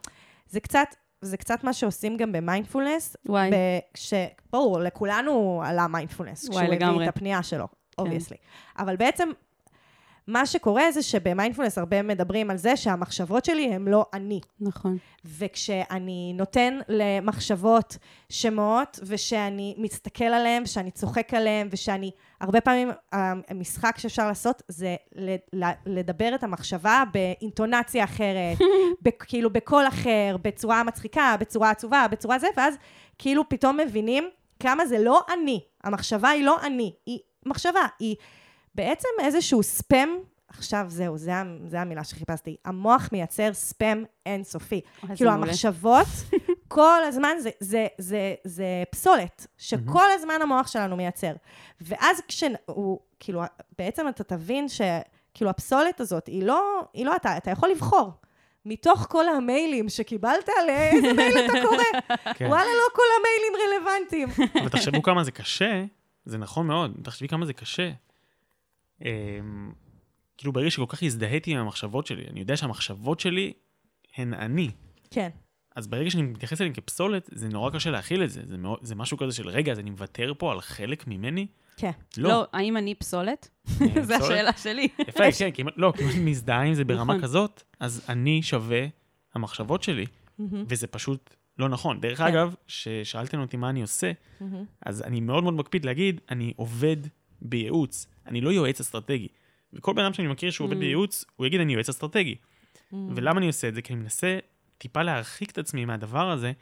זה 0.49 0.61
קצת, 0.61 0.87
זה 1.21 1.37
קצת 1.37 1.65
מה 1.65 1.73
שעושים 1.73 2.17
גם 2.17 2.33
במיינדפולנס, 2.33 3.17
וואי. 3.27 3.51
ב- 3.51 3.79
ש... 3.95 4.15
ברור, 4.53 4.81
לכולנו 4.81 5.63
עלה 5.67 5.87
מיינדפולנס, 5.89 6.45
וואי, 6.45 6.51
כשהוא 6.51 6.65
הביא 6.67 6.77
לגמרי. 6.77 7.05
את 7.05 7.09
הפנייה 7.09 7.43
שלו, 7.43 7.69
obviously. 7.99 8.37
אבל 8.79 8.97
בעצם, 8.97 9.29
מה 10.27 10.47
שקורה 10.47 10.93
זה 10.93 11.03
שבמיינדפולנס 11.03 11.79
הרבה 11.79 12.03
מדברים 12.03 12.51
על 12.51 12.57
זה 12.57 12.77
שהמחשבות 12.77 13.45
שלי 13.45 13.75
הן 13.75 13.89
לא 13.89 14.07
אני. 14.15 14.41
נכון. 14.61 14.97
וכשאני 15.25 16.33
נותן 16.37 16.79
למחשבות 16.89 17.97
שמות, 18.29 19.01
ושאני 19.07 19.75
מסתכל 19.79 20.25
עליהן, 20.25 20.63
ושאני 20.63 20.91
צוחק 20.91 21.35
עליהן, 21.35 21.69
ושאני... 21.71 22.11
הרבה 22.41 22.61
פעמים 22.61 22.91
המשחק 23.13 23.95
שאפשר 23.99 24.27
לעשות 24.27 24.63
זה 24.69 24.97
לדבר 25.87 26.35
את 26.35 26.43
המחשבה 26.43 27.03
באינטונציה 27.13 28.05
אחרת, 28.05 28.59
כאילו 29.29 29.51
בקול 29.51 29.89
אחר, 29.89 30.37
בצורה 30.43 30.83
מצחיקה, 30.83 31.37
בצורה 31.41 31.71
עצובה, 31.71 32.07
בצורה 32.11 32.39
זה, 32.39 32.47
ואז 32.57 32.75
כאילו 33.19 33.49
פתאום 33.49 33.77
מבינים 33.77 34.29
כמה 34.61 34.87
זה 34.87 34.99
לא 34.99 35.21
אני. 35.33 35.61
המחשבה 35.85 36.29
היא 36.29 36.45
לא 36.45 36.57
אני, 36.63 36.93
היא 37.07 37.19
מחשבה, 37.47 37.81
היא 37.99 38.17
בעצם 38.75 39.09
איזשהו 39.21 39.63
ספאם. 39.63 40.09
עכשיו 40.49 40.85
זהו, 40.89 41.19
זה, 41.19 41.33
זה 41.65 41.81
המילה 41.81 42.05
שחיפשתי. 42.05 42.57
המוח 42.65 43.09
מייצר 43.13 43.53
ספאם 43.53 44.05
אינסופי. 44.27 44.81
כאילו. 45.17 45.31
המחשבות, 45.31 46.07
כל 46.69 47.05
הזמן 47.05 47.37
זה, 47.41 47.51
זה, 47.61 47.87
זה, 47.99 48.35
זה 48.45 48.83
פסולת, 48.91 49.47
שכל 49.59 50.11
הזמן 50.15 50.35
המוח 50.43 50.67
שלנו 50.67 50.97
מייצר. 50.97 51.33
ואז 51.81 52.23
כשהוא, 52.29 52.99
כאילו, 53.21 53.43
בעצם 53.79 54.09
אתה 54.09 54.25
תבין 54.25 54.67
שכאילו 54.69 55.51
הפסולת 55.51 56.01
הזאת, 56.01 56.27
היא 56.27 56.45
לא, 56.45 56.81
היא 56.93 57.07
לא 57.07 57.17
אתה, 57.17 57.37
אתה 57.37 57.51
יכול 57.51 57.69
לבחור. 57.69 58.11
מתוך 58.65 59.07
כל 59.11 59.29
המיילים 59.29 59.89
שקיבלת, 59.89 60.49
לאיזה 60.67 61.13
מייל 61.17 61.39
אתה 61.39 61.53
קורא? 61.63 62.01
כן. 62.35 62.47
וואלה, 62.47 62.65
לא 62.65 62.89
כל 62.93 63.03
המיילים 63.19 63.53
רלוונטיים. 63.63 64.29
אבל 64.61 64.69
תחשבו 64.69 65.03
כמה 65.03 65.25
זה 65.25 65.31
קשה, 65.31 65.85
זה 66.25 66.39
נכון 66.39 66.67
מאוד, 66.67 66.93
תחשבי 67.03 67.29
כמה 67.29 67.47
זה 67.47 67.53
קשה. 67.53 67.91
אמ, 69.05 69.73
כאילו 70.39 70.53
ברגע 70.53 70.71
שכל 70.71 70.85
כך 70.89 71.03
הזדהיתי 71.03 71.53
עם 71.53 71.59
המחשבות 71.59 72.07
שלי, 72.07 72.25
אני 72.31 72.41
יודע 72.41 72.57
שהמחשבות 72.57 73.21
שלי 73.21 73.53
הן 74.17 74.35
אני. 74.35 74.71
כן. 75.11 75.29
אז 75.77 75.87
ברגע 75.87 76.11
שאני 76.11 76.23
מתייחס 76.23 76.61
אליהן 76.61 76.75
כפסולת, 76.75 77.31
זה 77.33 77.49
נורא 77.49 77.71
קשה 77.71 77.91
להכיל 77.91 78.25
את 78.25 78.31
זה. 78.31 78.43
זה, 78.47 78.59
מאוד, 78.59 78.79
זה 78.83 78.95
משהו 78.95 79.17
כזה 79.19 79.33
של, 79.33 79.49
רגע, 79.49 79.73
אז 79.73 79.79
אני 79.79 79.91
מוותר 79.91 80.33
פה 80.39 80.53
על 80.53 80.61
חלק 80.61 81.07
ממני? 81.07 81.47
כן. 81.77 81.91
לא. 82.17 82.29
לא, 82.29 82.47
האם 82.53 82.77
אני 82.77 82.95
פסולת? 82.95 83.49
אני 83.81 84.03
זו? 84.05 84.15
השאלה 84.15 84.51
שלי. 84.57 84.89
יפה, 85.09 85.33
כן, 85.39 85.51
כי 85.51 85.63
אם- 85.63 85.69
לא, 85.77 85.93
כי 85.97 86.05
אם 86.05 86.09
אני 86.09 86.31
מזדהה 86.31 86.63
עם 86.63 86.75
זה 86.75 86.85
ברמה 86.85 87.03
נכון. 87.15 87.23
כזאת, 87.23 87.63
אז 87.81 88.05
אני 88.09 88.43
שווה 88.43 88.87
המחשבות 89.35 89.83
שלי, 89.83 90.07
וזה 90.69 90.87
פשוט 90.87 91.35
לא 91.59 91.69
נכון. 91.69 92.01
דרך 92.01 92.19
כן. 92.19 92.25
אגב, 92.25 92.55
ששאלתם 92.67 93.41
אותי 93.41 93.57
מה 93.57 93.71
אני 93.71 93.83
עושה, 93.83 94.13
אז 94.87 95.03
אני 95.03 95.21
מאוד 95.21 95.43
מאוד 95.43 95.55
מקפיד 95.55 95.85
להגיד, 95.85 96.21
אני 96.31 96.53
עובד 96.57 96.97
בייעוץ, 97.43 98.07
אני 98.27 98.41
לא 98.41 98.51
יועץ 98.51 98.81
אסטרטגי. 98.81 99.29
וכל 99.73 99.93
בן 99.93 100.03
אדם 100.03 100.13
שאני 100.13 100.29
מכיר 100.29 100.51
שהוא 100.51 100.65
עובד 100.65 100.77
Mm. 100.77 100.81
בייעוץ, 100.81 101.25
הוא 101.37 101.47
יגיד, 101.47 101.61
אני 101.61 101.73
יועץ 101.73 101.89
אסטרטגי. 101.89 102.35
ולמה 102.93 103.39
אני 103.39 103.47
עושה 103.47 103.69
את 103.69 103.75
זה? 103.75 103.83
כי 103.83 103.93
אני 103.93 104.03
מנסה 104.03 104.39
טיפה 104.79 105.03
להרחיק 105.03 105.51
את 105.51 105.59
עצמי 105.59 105.85
מהדבר 105.85 106.31
הזה, 106.31 106.53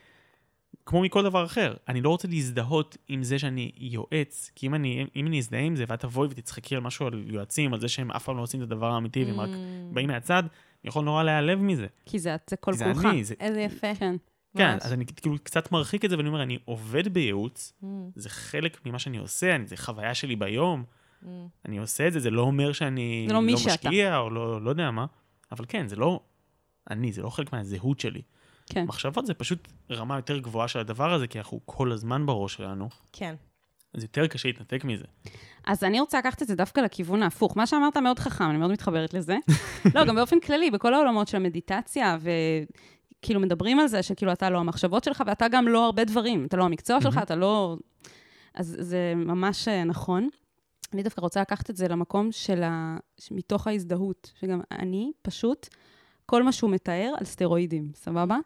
כמו 0.86 1.02
מכל 1.02 1.22
דבר 1.22 1.44
אחר. 1.44 1.74
אני 1.88 2.00
לא 2.00 2.08
רוצה 2.08 2.28
להזדהות 2.28 2.96
עם 3.08 3.22
זה 3.22 3.38
שאני 3.38 3.72
יועץ, 3.76 4.50
כי 4.54 4.66
אם 4.66 4.74
אני, 4.74 5.06
אם 5.16 5.26
אני 5.26 5.38
אזדהה 5.38 5.60
עם 5.60 5.76
זה, 5.76 5.84
ואת 5.88 6.00
תבואי 6.00 6.28
ותצחקי 6.30 6.74
על 6.74 6.80
משהו 6.80 7.06
על 7.06 7.24
יועצים, 7.26 7.74
על 7.74 7.80
זה 7.80 7.88
שהם 7.88 8.10
אף 8.10 8.24
פעם 8.24 8.36
לא 8.36 8.42
עושים 8.42 8.62
את 8.62 8.66
הדבר 8.66 8.86
האמיתי, 8.92 9.24
והם 9.24 9.40
רק 9.40 9.50
באים 9.92 10.08
מהצד, 10.08 10.42
אני 10.42 10.88
יכול 10.88 11.04
נורא 11.04 11.22
להיעלב 11.22 11.58
מזה. 11.62 11.86
כי 12.06 12.18
זה 12.18 12.36
זה 12.50 12.56
כל 12.56 12.72
כי 12.72 12.78
זה 12.78 12.84
כולך. 12.84 13.04
אני, 13.04 13.24
זה, 13.24 13.34
איזה 13.40 13.60
יפה. 13.60 13.94
כן. 13.94 14.16
כן, 14.56 14.72
ממש. 14.72 14.82
אז 14.82 14.92
אני 14.92 15.04
כאילו 15.06 15.36
קצת 15.42 15.72
מרחיק 15.72 16.04
את 16.04 16.10
זה, 16.10 16.16
ואני 16.16 16.28
אומר, 16.28 16.42
אני 16.42 16.58
עובד 16.64 17.14
בייעוץ, 17.14 17.72
זה 18.16 18.28
חלק 18.28 18.86
ממה 18.86 18.98
שאני 18.98 19.18
עושה, 19.18 19.54
אני, 19.56 19.66
זה 19.66 19.76
חוויה 19.76 20.14
שלי 20.14 20.36
ביום, 20.36 20.84
אני 21.66 21.78
עושה 21.78 22.08
את 22.08 22.12
זה, 22.12 22.20
זה 22.20 22.30
לא 22.30 22.42
אומר 22.42 22.72
שאני 22.72 23.24
זה 23.28 23.34
לא 23.34 23.42
מי 23.42 23.56
שאתה. 23.56 23.88
משקיע, 23.88 24.18
או 24.18 24.30
לא, 24.30 24.62
לא 24.62 24.70
יודע 24.70 24.90
מה, 24.90 25.06
אבל 25.52 25.64
כן, 25.68 25.88
זה 25.88 25.96
לא 25.96 26.20
אני, 26.90 27.12
זה 27.12 27.22
לא 27.22 27.30
חלק 27.30 27.52
מהזהות 27.52 28.00
שלי. 28.00 28.22
כן. 28.66 28.84
מחשבות 28.84 29.26
זה 29.26 29.34
פשוט 29.34 29.68
רמה 29.90 30.16
יותר 30.16 30.38
גבוהה 30.38 30.68
של 30.68 30.78
הדבר 30.78 31.12
הזה, 31.12 31.26
כי 31.26 31.38
אנחנו 31.38 31.60
כל 31.64 31.92
הזמן 31.92 32.26
בראש 32.26 32.54
שלנו, 32.54 32.88
כן. 33.12 33.34
אז 33.94 34.02
יותר 34.02 34.26
קשה 34.26 34.48
להתנתק 34.48 34.84
מזה. 34.84 35.04
אז 35.66 35.84
אני 35.84 36.00
רוצה 36.00 36.18
לקחת 36.18 36.42
את 36.42 36.48
זה 36.48 36.54
דווקא 36.54 36.80
לכיוון 36.80 37.22
ההפוך. 37.22 37.56
מה 37.56 37.66
שאמרת 37.66 37.96
מאוד 37.96 38.18
חכם, 38.18 38.44
אני 38.50 38.58
מאוד 38.58 38.70
מתחברת 38.70 39.14
לזה. 39.14 39.36
לא, 39.94 40.04
גם 40.04 40.14
באופן 40.14 40.40
כללי, 40.40 40.70
בכל 40.70 40.94
העולמות 40.94 41.28
של 41.28 41.36
המדיטציה, 41.36 42.16
וכאילו 43.20 43.40
מדברים 43.40 43.78
על 43.78 43.86
זה 43.86 44.02
שכאילו 44.02 44.32
אתה 44.32 44.50
לא 44.50 44.58
המחשבות 44.58 45.04
שלך, 45.04 45.22
ואתה 45.26 45.48
גם 45.48 45.68
לא 45.68 45.84
הרבה 45.84 46.04
דברים. 46.04 46.46
אתה 46.46 46.56
לא 46.56 46.64
המקצוע 46.64 47.00
שלך, 47.00 47.18
אתה 47.22 47.34
לא... 47.34 47.76
אז 48.54 48.76
זה 48.80 49.12
ממש 49.16 49.68
אה, 49.68 49.84
נכון. 49.84 50.28
אני 50.92 51.02
דווקא 51.02 51.20
רוצה 51.20 51.40
לקחת 51.40 51.70
את 51.70 51.76
זה 51.76 51.88
למקום 51.88 52.32
של 52.32 52.62
ה... 52.62 52.96
מתוך 53.30 53.66
ההזדהות, 53.66 54.32
שגם 54.40 54.60
אני 54.70 55.12
פשוט, 55.22 55.68
כל 56.26 56.42
מה 56.42 56.52
שהוא 56.52 56.70
מתאר 56.70 57.14
על 57.18 57.24
סטרואידים, 57.24 57.90
סבבה? 57.94 58.38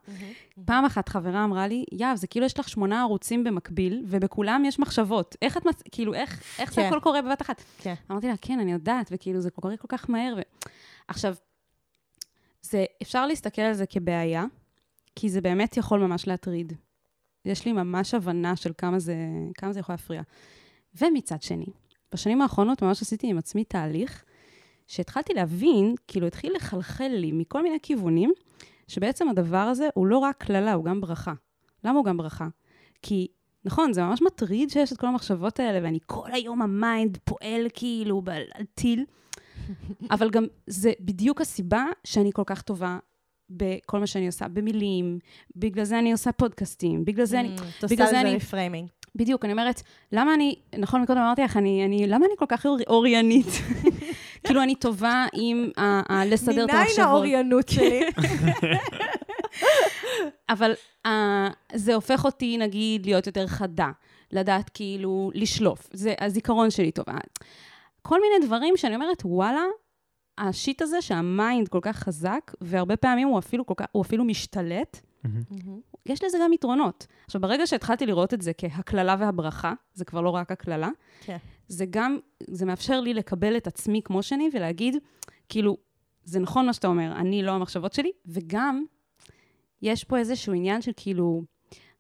פעם 0.65 0.85
אחת 0.85 1.09
חברה 1.09 1.45
אמרה 1.45 1.67
לי, 1.69 1.85
יאב, 1.93 2.17
זה 2.17 2.27
כאילו 2.27 2.47
יש 2.47 2.59
לך 2.59 2.69
שמונה 2.69 3.01
ערוצים 3.01 3.45
במקביל, 3.45 4.05
ובכולם 4.07 4.65
יש 4.65 4.79
מחשבות. 4.79 5.37
איך 5.43 5.57
את, 5.57 5.67
מצ... 5.67 5.83
כאילו, 5.93 6.15
איך, 6.15 6.43
איך 6.59 6.71
זה 6.71 6.81
כן. 6.81 6.87
הכל 6.87 7.01
קורה 7.01 7.23
בבת 7.23 7.43
אחת? 7.43 7.63
כן. 7.79 7.95
אמרתי 8.11 8.29
לה, 8.29 8.35
כן, 8.41 8.61
אני 8.61 8.73
יודעת, 8.73 9.09
וכאילו, 9.13 9.41
זה 9.41 9.51
קורה 9.51 9.77
כל 9.77 9.89
כך 9.89 10.11
מהר. 10.11 10.35
ו... 10.37 10.41
עכשיו, 11.09 11.35
זה, 12.63 12.85
אפשר 13.03 13.27
להסתכל 13.27 13.63
על 13.63 13.75
זה 13.75 13.87
כבעיה, 13.87 14.45
כי 15.17 15.29
זה 15.29 15.41
באמת 15.41 15.77
יכול 15.77 16.01
ממש 16.01 16.29
להטריד. 16.29 16.73
יש 17.45 17.65
לי 17.65 17.73
ממש 17.73 18.15
הבנה 18.15 18.57
של 18.57 18.73
כמה 18.79 18.99
זה, 18.99 19.17
כמה 19.55 19.73
זה 19.73 19.81
יכול 19.81 19.93
להפריע. 19.93 20.23
ומצד 21.03 21.43
שני, 21.43 21.67
בשנים 22.13 22.43
האחרונות 22.43 22.83
ממש 22.83 23.03
עשיתי 23.03 23.27
עם 23.27 23.39
עצמי 23.39 23.65
תהליך, 23.65 24.25
שהתחלתי 24.87 25.35
להבין, 25.35 25.95
כאילו 26.09 26.27
התחיל 26.27 26.53
לחלחל 26.57 27.09
לי 27.09 27.33
מכל 27.33 27.63
מיני 27.63 27.79
כיוונים, 27.83 28.33
שבעצם 28.89 29.29
הדבר 29.29 29.57
הזה 29.57 29.89
הוא 29.95 30.07
לא 30.07 30.19
רק 30.19 30.37
קללה, 30.45 30.73
הוא 30.73 30.85
גם 30.85 31.01
ברכה. 31.01 31.33
למה 31.85 31.99
הוא 31.99 32.05
גם 32.05 32.17
ברכה? 32.17 32.49
כי, 33.03 33.29
נכון, 33.65 33.93
זה 33.93 34.03
ממש 34.03 34.23
מטריד 34.23 34.71
שיש 34.71 34.93
את 34.93 34.99
כל 34.99 35.07
המחשבות 35.07 35.61
האלה, 35.61 35.79
ואני 35.83 35.99
כל 36.07 36.33
היום 36.33 36.63
ה 36.63 36.74
mind 36.74 37.19
פועל 37.25 37.67
כאילו 37.75 38.23
על 38.27 38.65
טיל, 38.75 39.05
אבל 40.11 40.31
גם 40.31 40.45
זה 40.67 40.93
בדיוק 41.01 41.41
הסיבה 41.41 41.85
שאני 42.05 42.31
כל 42.33 42.43
כך 42.47 42.63
טובה 42.63 42.99
בכל 43.51 44.01
מה 44.01 44.07
שאני 44.07 44.27
עושה, 44.27 44.49
במילים, 44.49 45.19
בגלל 45.57 45.85
זה 45.85 45.99
אני 45.99 46.13
עושה 46.13 46.33
פודקאסטים, 46.33 47.05
בגלל 47.05 47.25
זה 47.25 47.41
אני... 47.41 47.49
ממ, 47.49 47.53
את 47.61 47.61
בגלל 47.61 47.73
עושה 47.83 47.97
זה 47.97 48.05
לזה 48.05 48.21
אני- 48.21 48.37
reframing. 48.37 48.89
בדיוק, 49.17 49.45
אני 49.45 49.53
אומרת, 49.53 49.83
למה 50.13 50.35
אני, 50.35 50.55
נכון, 50.79 51.03
מקודם 51.03 51.21
אמרתי 51.21 51.43
לך, 51.43 51.57
אני, 51.57 51.85
אני, 51.85 52.07
למה 52.07 52.27
אני 52.27 52.35
כל 52.39 52.45
כך 52.49 52.67
אור, 52.67 52.77
אוריינית? 52.89 53.47
כאילו, 54.45 54.63
אני 54.63 54.75
טובה 54.75 55.27
עם 55.35 55.71
ה, 55.77 55.83
ה, 56.15 56.25
לסדר 56.25 56.65
את 56.65 56.71
מניין 56.71 56.79
המחשבות. 56.81 57.05
האוריינות 57.07 57.69
שלי? 57.69 58.01
אבל 60.49 60.73
uh, 61.07 61.11
זה 61.75 61.95
הופך 61.95 62.25
אותי, 62.25 62.59
נגיד, 62.59 63.07
להיות 63.07 63.27
יותר 63.27 63.47
חדה, 63.47 63.91
לדעת 64.33 64.71
כאילו 64.75 65.31
לשלוף. 65.35 65.89
זה 65.93 66.15
הזיכרון 66.21 66.71
שלי 66.71 66.91
טוב. 66.91 67.05
כל 68.03 68.21
מיני 68.21 68.47
דברים 68.47 68.77
שאני 68.77 68.95
אומרת, 68.95 69.23
וואלה, 69.25 69.63
השיט 70.39 70.83
הזה 70.83 71.03
שהמיינד 71.03 71.69
כל 71.69 71.79
כך 71.83 71.97
חזק, 71.97 72.53
והרבה 72.61 72.97
פעמים 72.97 73.29
הוא 73.29 73.39
אפילו, 73.39 73.67
כל 73.67 73.75
כך, 73.77 73.87
הוא 73.93 74.03
אפילו 74.03 74.25
משתלט, 74.25 75.01
יש 76.07 76.25
לזה 76.25 76.39
גם 76.43 76.53
יתרונות. 76.53 77.07
עכשיו, 77.25 77.41
ברגע 77.41 77.67
שהתחלתי 77.67 78.07
לראות 78.07 78.35
את 78.35 78.43
זה 78.43 78.53
כהקללה 78.59 79.17
והברכה, 79.19 79.73
זה 79.95 80.05
כבר 80.05 80.21
לא 80.21 80.31
רק 80.31 80.53
הקללה, 80.53 80.89
כן. 81.21 81.37
זה 81.69 81.85
גם, 81.91 82.19
זה 82.51 82.67
מאפשר 82.67 83.01
לי 83.01 83.15
לקבל 83.15 83.57
את 83.57 83.67
עצמי 83.67 84.01
כמו 84.05 84.23
שאני 84.23 84.49
ולהגיד, 84.53 84.97
כאילו, 85.49 85.77
זה 86.25 86.41
נכון 86.41 86.67
מה 86.67 86.73
שאתה 86.73 86.87
אומר, 86.87 87.13
אני 87.17 87.43
לא 87.43 87.53
המחשבות 87.53 87.93
שלי, 87.93 88.13
וגם, 88.27 88.85
יש 89.83 90.05
פה 90.05 90.19
איזשהו 90.19 90.53
עניין 90.53 90.83
של 90.83 90.93
כאילו, 90.97 91.43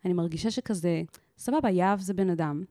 אני 0.04 0.12
מרגישה 0.12 0.50
שכזה, 0.50 1.02
סבבה, 1.38 1.70
יהב 1.70 2.00
זה 2.00 2.14
בן 2.14 2.30
אדם, 2.30 2.64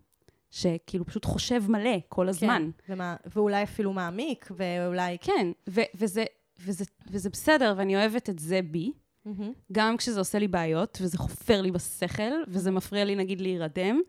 שכאילו 0.54 1.06
פשוט 1.06 1.26
חושב 1.26 1.64
מלא 1.72 1.98
כל 2.10 2.30
הזמן. 2.30 2.70
כן, 2.88 2.94
ומה- 2.94 3.16
ואולי 3.36 3.64
אפילו 3.64 3.94
מעמיק, 3.94 4.48
ואולי... 4.58 5.18
כן, 5.22 5.48
ו- 5.70 5.82
וזה, 5.96 6.26
וזה, 6.66 6.84
וזה 7.12 7.30
בסדר, 7.30 7.74
ואני 7.78 7.96
אוהבת 7.96 8.30
את 8.30 8.40
זה 8.40 8.60
בי, 8.72 8.92
מהמם. 9.26 9.52
גם 9.72 9.98
כשזה 9.98 10.20
עושה 10.20 10.40
לי 10.40 10.48
בעיות, 10.48 10.98
וזה 11.02 11.18
חופר 11.18 11.62
לי 11.62 11.72
בשכל, 11.72 12.32
וזה 12.48 12.72
מפריע 12.72 13.06
לי, 13.06 13.16
נגיד, 13.16 13.42
להירדם, 13.42 14.02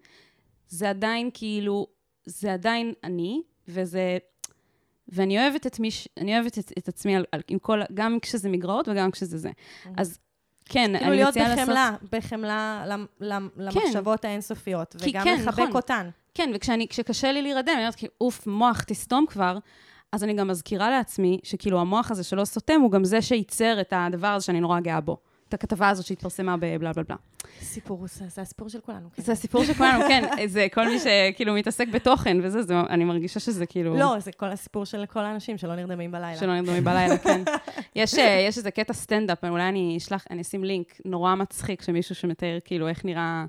זה 0.68 0.90
עדיין 0.90 1.30
כאילו, 1.34 1.86
זה 2.26 2.52
עדיין 2.52 2.92
אני, 3.04 3.42
וזה... 3.68 4.18
ואני 5.08 5.38
אוהבת 5.42 5.66
את 5.66 5.80
מי 5.80 5.90
ש... 5.90 6.08
אני 6.16 6.38
אוהבת 6.38 6.58
את, 6.58 6.72
את 6.78 6.88
עצמי 6.88 7.16
על, 7.16 7.24
על, 7.32 7.40
עם 7.48 7.58
כל... 7.58 7.80
גם 7.94 8.18
כשזה 8.22 8.48
מגרעות 8.48 8.88
וגם 8.88 9.10
כשזה 9.10 9.38
זה. 9.38 9.50
אז 9.96 10.18
כן, 10.64 10.90
כאילו 10.98 11.06
אני 11.10 11.16
להיות 11.16 11.28
מציעה 11.30 11.48
לעשות... 11.48 11.64
בחמלה, 11.64 11.96
בחמלה 12.12 12.84
למ- 12.88 13.06
למ- 13.20 13.48
למחשבות 13.56 14.24
האינסופיות, 14.24 14.96
כי 15.04 15.10
וגם 15.10 15.24
כן, 15.24 15.36
לחבק 15.40 15.58
נכון. 15.58 15.76
אותן. 15.76 16.10
כן, 16.34 16.50
וכשאני, 16.54 16.88
כשקשה 16.88 17.32
לי 17.32 17.42
להירדם, 17.42 17.72
אני 17.74 17.78
אומרת, 17.78 17.94
אוף, 18.20 18.46
מוח, 18.46 18.82
תסתום 18.82 19.26
כבר, 19.28 19.58
אז 20.12 20.24
אני 20.24 20.34
גם 20.34 20.48
מזכירה 20.48 20.90
לעצמי 20.90 21.38
שכאילו 21.42 21.80
המוח 21.80 22.10
הזה 22.10 22.24
שלא 22.24 22.44
סותם, 22.44 22.80
הוא 22.80 22.90
גם 22.90 23.04
זה 23.04 23.22
שייצר 23.22 23.80
את 23.80 23.92
הדבר 23.96 24.28
הזה 24.28 24.44
שאני 24.44 24.60
נורא 24.60 24.80
גאה 24.80 25.00
בו. 25.00 25.16
את 25.48 25.54
הכתבה 25.54 25.88
הזאת 25.88 26.06
שהתפרסמה 26.06 26.56
בבלה 26.56 26.92
בלה 26.92 26.92
בלה. 26.92 27.16
סיפור, 27.60 28.06
זה 28.06 28.24
זה 28.28 28.42
הסיפור 28.42 28.68
של 28.68 28.80
כולנו. 28.80 29.08
כן. 29.14 29.22
זה 29.22 29.32
הסיפור 29.32 29.64
של 29.64 29.74
כולנו, 29.74 30.04
כן, 30.08 30.24
זה 30.46 30.66
כל 30.74 30.86
מי 30.86 30.98
שכאילו 30.98 31.54
מתעסק 31.54 31.88
בתוכן 31.88 32.36
וזה, 32.42 32.62
זה, 32.62 32.80
אני 32.80 33.04
מרגישה 33.04 33.40
שזה 33.40 33.66
כאילו... 33.66 33.96
לא, 33.96 34.16
זה 34.18 34.32
כל 34.32 34.46
הסיפור 34.46 34.84
של 34.84 35.06
כל 35.06 35.20
האנשים 35.20 35.58
שלא 35.58 35.76
נרדמים 35.76 36.12
בלילה. 36.12 36.40
שלא 36.40 36.60
נרדמים 36.60 36.84
בלילה, 36.84 37.18
כן. 37.18 37.42
יש, 37.96 38.14
אה, 38.14 38.44
יש 38.48 38.58
איזה 38.58 38.70
קטע 38.70 38.92
סטנדאפ, 38.92 39.44
אולי 39.44 39.68
אני 39.68 39.96
אשלח, 39.96 40.24
אני 40.30 40.42
אשים 40.42 40.64
לינק 40.64 41.00
נורא 41.04 41.34
מצחיק 41.34 41.82
של 41.82 41.92
מישהו 41.92 42.14
שמתאר 42.14 42.58
כאילו 42.64 42.88
איך 42.88 43.04
נראה... 43.04 43.44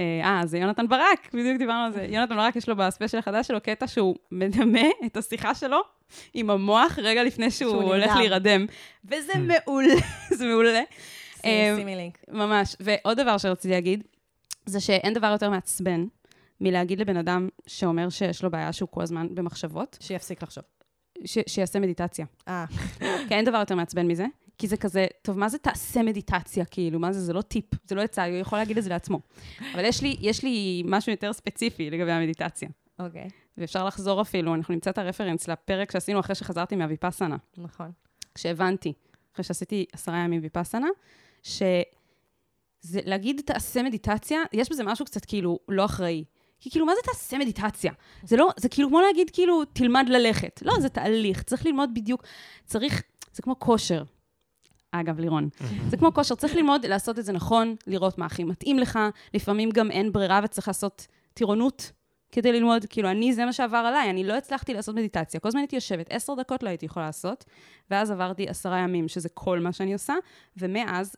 אה, 0.00 0.20
אה, 0.24 0.46
זה 0.46 0.58
יונתן 0.58 0.88
ברק, 0.88 1.28
בדיוק 1.34 1.58
דיברנו 1.58 1.84
על 1.84 1.92
זה. 1.92 2.06
יונתן 2.10 2.36
ברק, 2.36 2.56
יש 2.56 2.68
לו 2.68 2.76
בספיישל 2.76 3.18
החדש 3.18 3.46
שלו 3.46 3.60
קטע 3.60 3.86
שהוא 3.86 4.16
מדמה 4.32 4.80
את 5.06 5.16
השיחה 5.16 5.54
שלו 5.54 5.78
עם 6.34 6.50
המוח 6.50 6.98
רגע 7.02 7.24
לפני 7.24 7.50
שהוא 7.50 7.70
שהוא 7.70 7.82
הולך. 7.82 8.16
להירדם. 8.16 8.66
וזה 9.04 9.32
מעולה, 9.38 9.94
זה 10.38 10.46
מעולה. 10.46 10.80
אה, 11.44 11.74
שימי 11.78 11.96
לינק. 11.96 12.18
ממש. 12.28 12.76
ועוד 12.80 13.20
דבר 13.20 13.38
שרציתי 13.38 13.68
להגיד, 13.74 14.02
זה 14.66 14.80
שאין 14.80 15.12
דבר 15.14 15.26
יותר 15.26 15.50
מעצבן 15.50 16.06
מלהגיד 16.60 17.00
לבן 17.00 17.16
אדם 17.16 17.48
שאומר 17.66 18.08
שיש 18.08 18.42
לו 18.44 18.50
בעיה 18.50 18.72
שהוא 18.72 18.88
כל 18.92 19.02
הזמן 19.02 19.26
במחשבות, 19.34 19.98
שיפסיק 20.00 20.42
לחשוב. 20.42 20.64
ש- 21.24 21.38
שיעשה 21.46 21.80
מדיטציה. 21.80 22.26
אה, 22.48 22.64
כי 23.28 23.34
אין 23.34 23.44
דבר 23.44 23.58
יותר 23.58 23.74
מעצבן 23.74 24.06
מזה, 24.06 24.26
כי 24.58 24.68
זה 24.68 24.76
כזה, 24.76 25.06
טוב, 25.22 25.38
מה 25.38 25.48
זה 25.48 25.58
תעשה 25.58 26.02
מדיטציה, 26.02 26.64
כאילו? 26.64 26.98
מה 26.98 27.12
זה? 27.12 27.20
זה 27.20 27.32
לא 27.32 27.42
טיפ, 27.42 27.64
זה 27.88 27.94
לא 27.94 28.00
עצה, 28.00 28.26
הוא 28.26 28.36
יכול 28.36 28.58
להגיד 28.58 28.78
את 28.78 28.84
זה 28.84 28.90
לעצמו. 28.90 29.20
אבל 29.74 29.84
יש 29.84 30.02
לי, 30.02 30.16
יש 30.20 30.42
לי 30.42 30.82
משהו 30.86 31.12
יותר 31.12 31.32
ספציפי 31.32 31.90
לגבי 31.90 32.12
המדיטציה, 32.12 32.68
אוקיי, 32.98 33.28
ואפשר 33.58 33.84
לחזור 33.84 34.20
אפילו, 34.20 34.54
אנחנו 34.54 34.74
נמצא 34.74 34.90
את 34.90 34.98
הרפרנס 34.98 35.48
לפרק 35.48 35.90
שעשינו 35.90 36.20
אחרי 36.20 36.34
שחזרתי 36.34 36.76
מהוויפאסנה. 36.76 37.36
נכון. 37.56 37.90
כשהבנתי, 38.34 38.92
אחרי 39.34 39.44
שעשיתי 39.44 39.86
עשרה 39.92 40.18
ימים 40.18 40.40
ויפאסנה, 40.42 40.88
שזה 41.42 41.84
להגיד 43.04 43.40
תעשה 43.44 43.82
מדיטציה, 43.82 44.40
יש 44.52 44.70
בזה 44.70 44.84
משהו 44.84 45.04
קצת 45.04 45.24
כאילו 45.24 45.58
לא 45.68 45.84
אחראי. 45.84 46.24
כי 46.60 46.70
כאילו, 46.70 46.86
מה 46.86 46.92
זה 46.94 47.00
תעשה 47.04 47.38
מדיטציה? 47.38 47.92
זה 48.22 48.36
לא, 48.36 48.50
זה 48.56 48.68
כאילו 48.68 48.88
כמו 48.88 49.00
להגיד 49.00 49.30
כאילו, 49.30 49.64
תלמד 49.64 50.06
ללכת. 50.08 50.62
לא, 50.64 50.72
זה 50.80 50.88
תהליך, 50.88 51.42
צריך 51.42 51.66
ללמוד 51.66 51.90
בדיוק, 51.94 52.22
צריך, 52.64 53.02
זה 53.32 53.42
כמו 53.42 53.58
כושר. 53.58 54.02
אגב, 54.92 55.20
לירון. 55.20 55.48
זה 55.90 55.96
כמו 55.96 56.14
כושר, 56.14 56.34
צריך 56.34 56.56
ללמוד 56.56 56.86
לעשות 56.86 57.18
את 57.18 57.24
זה 57.24 57.32
נכון, 57.32 57.74
לראות 57.86 58.18
מה 58.18 58.26
הכי 58.26 58.44
מתאים 58.44 58.78
לך, 58.78 58.98
לפעמים 59.34 59.70
גם 59.70 59.90
אין 59.90 60.12
ברירה 60.12 60.40
וצריך 60.44 60.68
לעשות 60.68 61.06
טירונות 61.34 61.92
כדי 62.32 62.52
ללמוד, 62.52 62.84
כאילו, 62.88 63.10
אני, 63.10 63.34
זה 63.34 63.44
מה 63.44 63.52
שעבר 63.52 63.76
עליי, 63.76 64.10
אני 64.10 64.24
לא 64.24 64.36
הצלחתי 64.36 64.74
לעשות 64.74 64.94
מדיטציה. 64.94 65.40
כל 65.40 65.48
הזמן 65.48 65.60
הייתי 65.60 65.76
יושבת, 65.76 66.06
עשר 66.10 66.34
דקות 66.34 66.62
לא 66.62 66.68
הייתי 66.68 66.86
יכולה 66.86 67.06
לעשות, 67.06 67.44
ואז 67.90 68.10
עברתי 68.10 68.48
עשרה 68.48 68.78
ימים, 68.78 69.08
שזה 69.08 69.28
כל 69.28 69.60
מה 69.60 69.72
שאני 69.72 69.92
עושה, 69.92 70.14
ומאז 70.56 71.16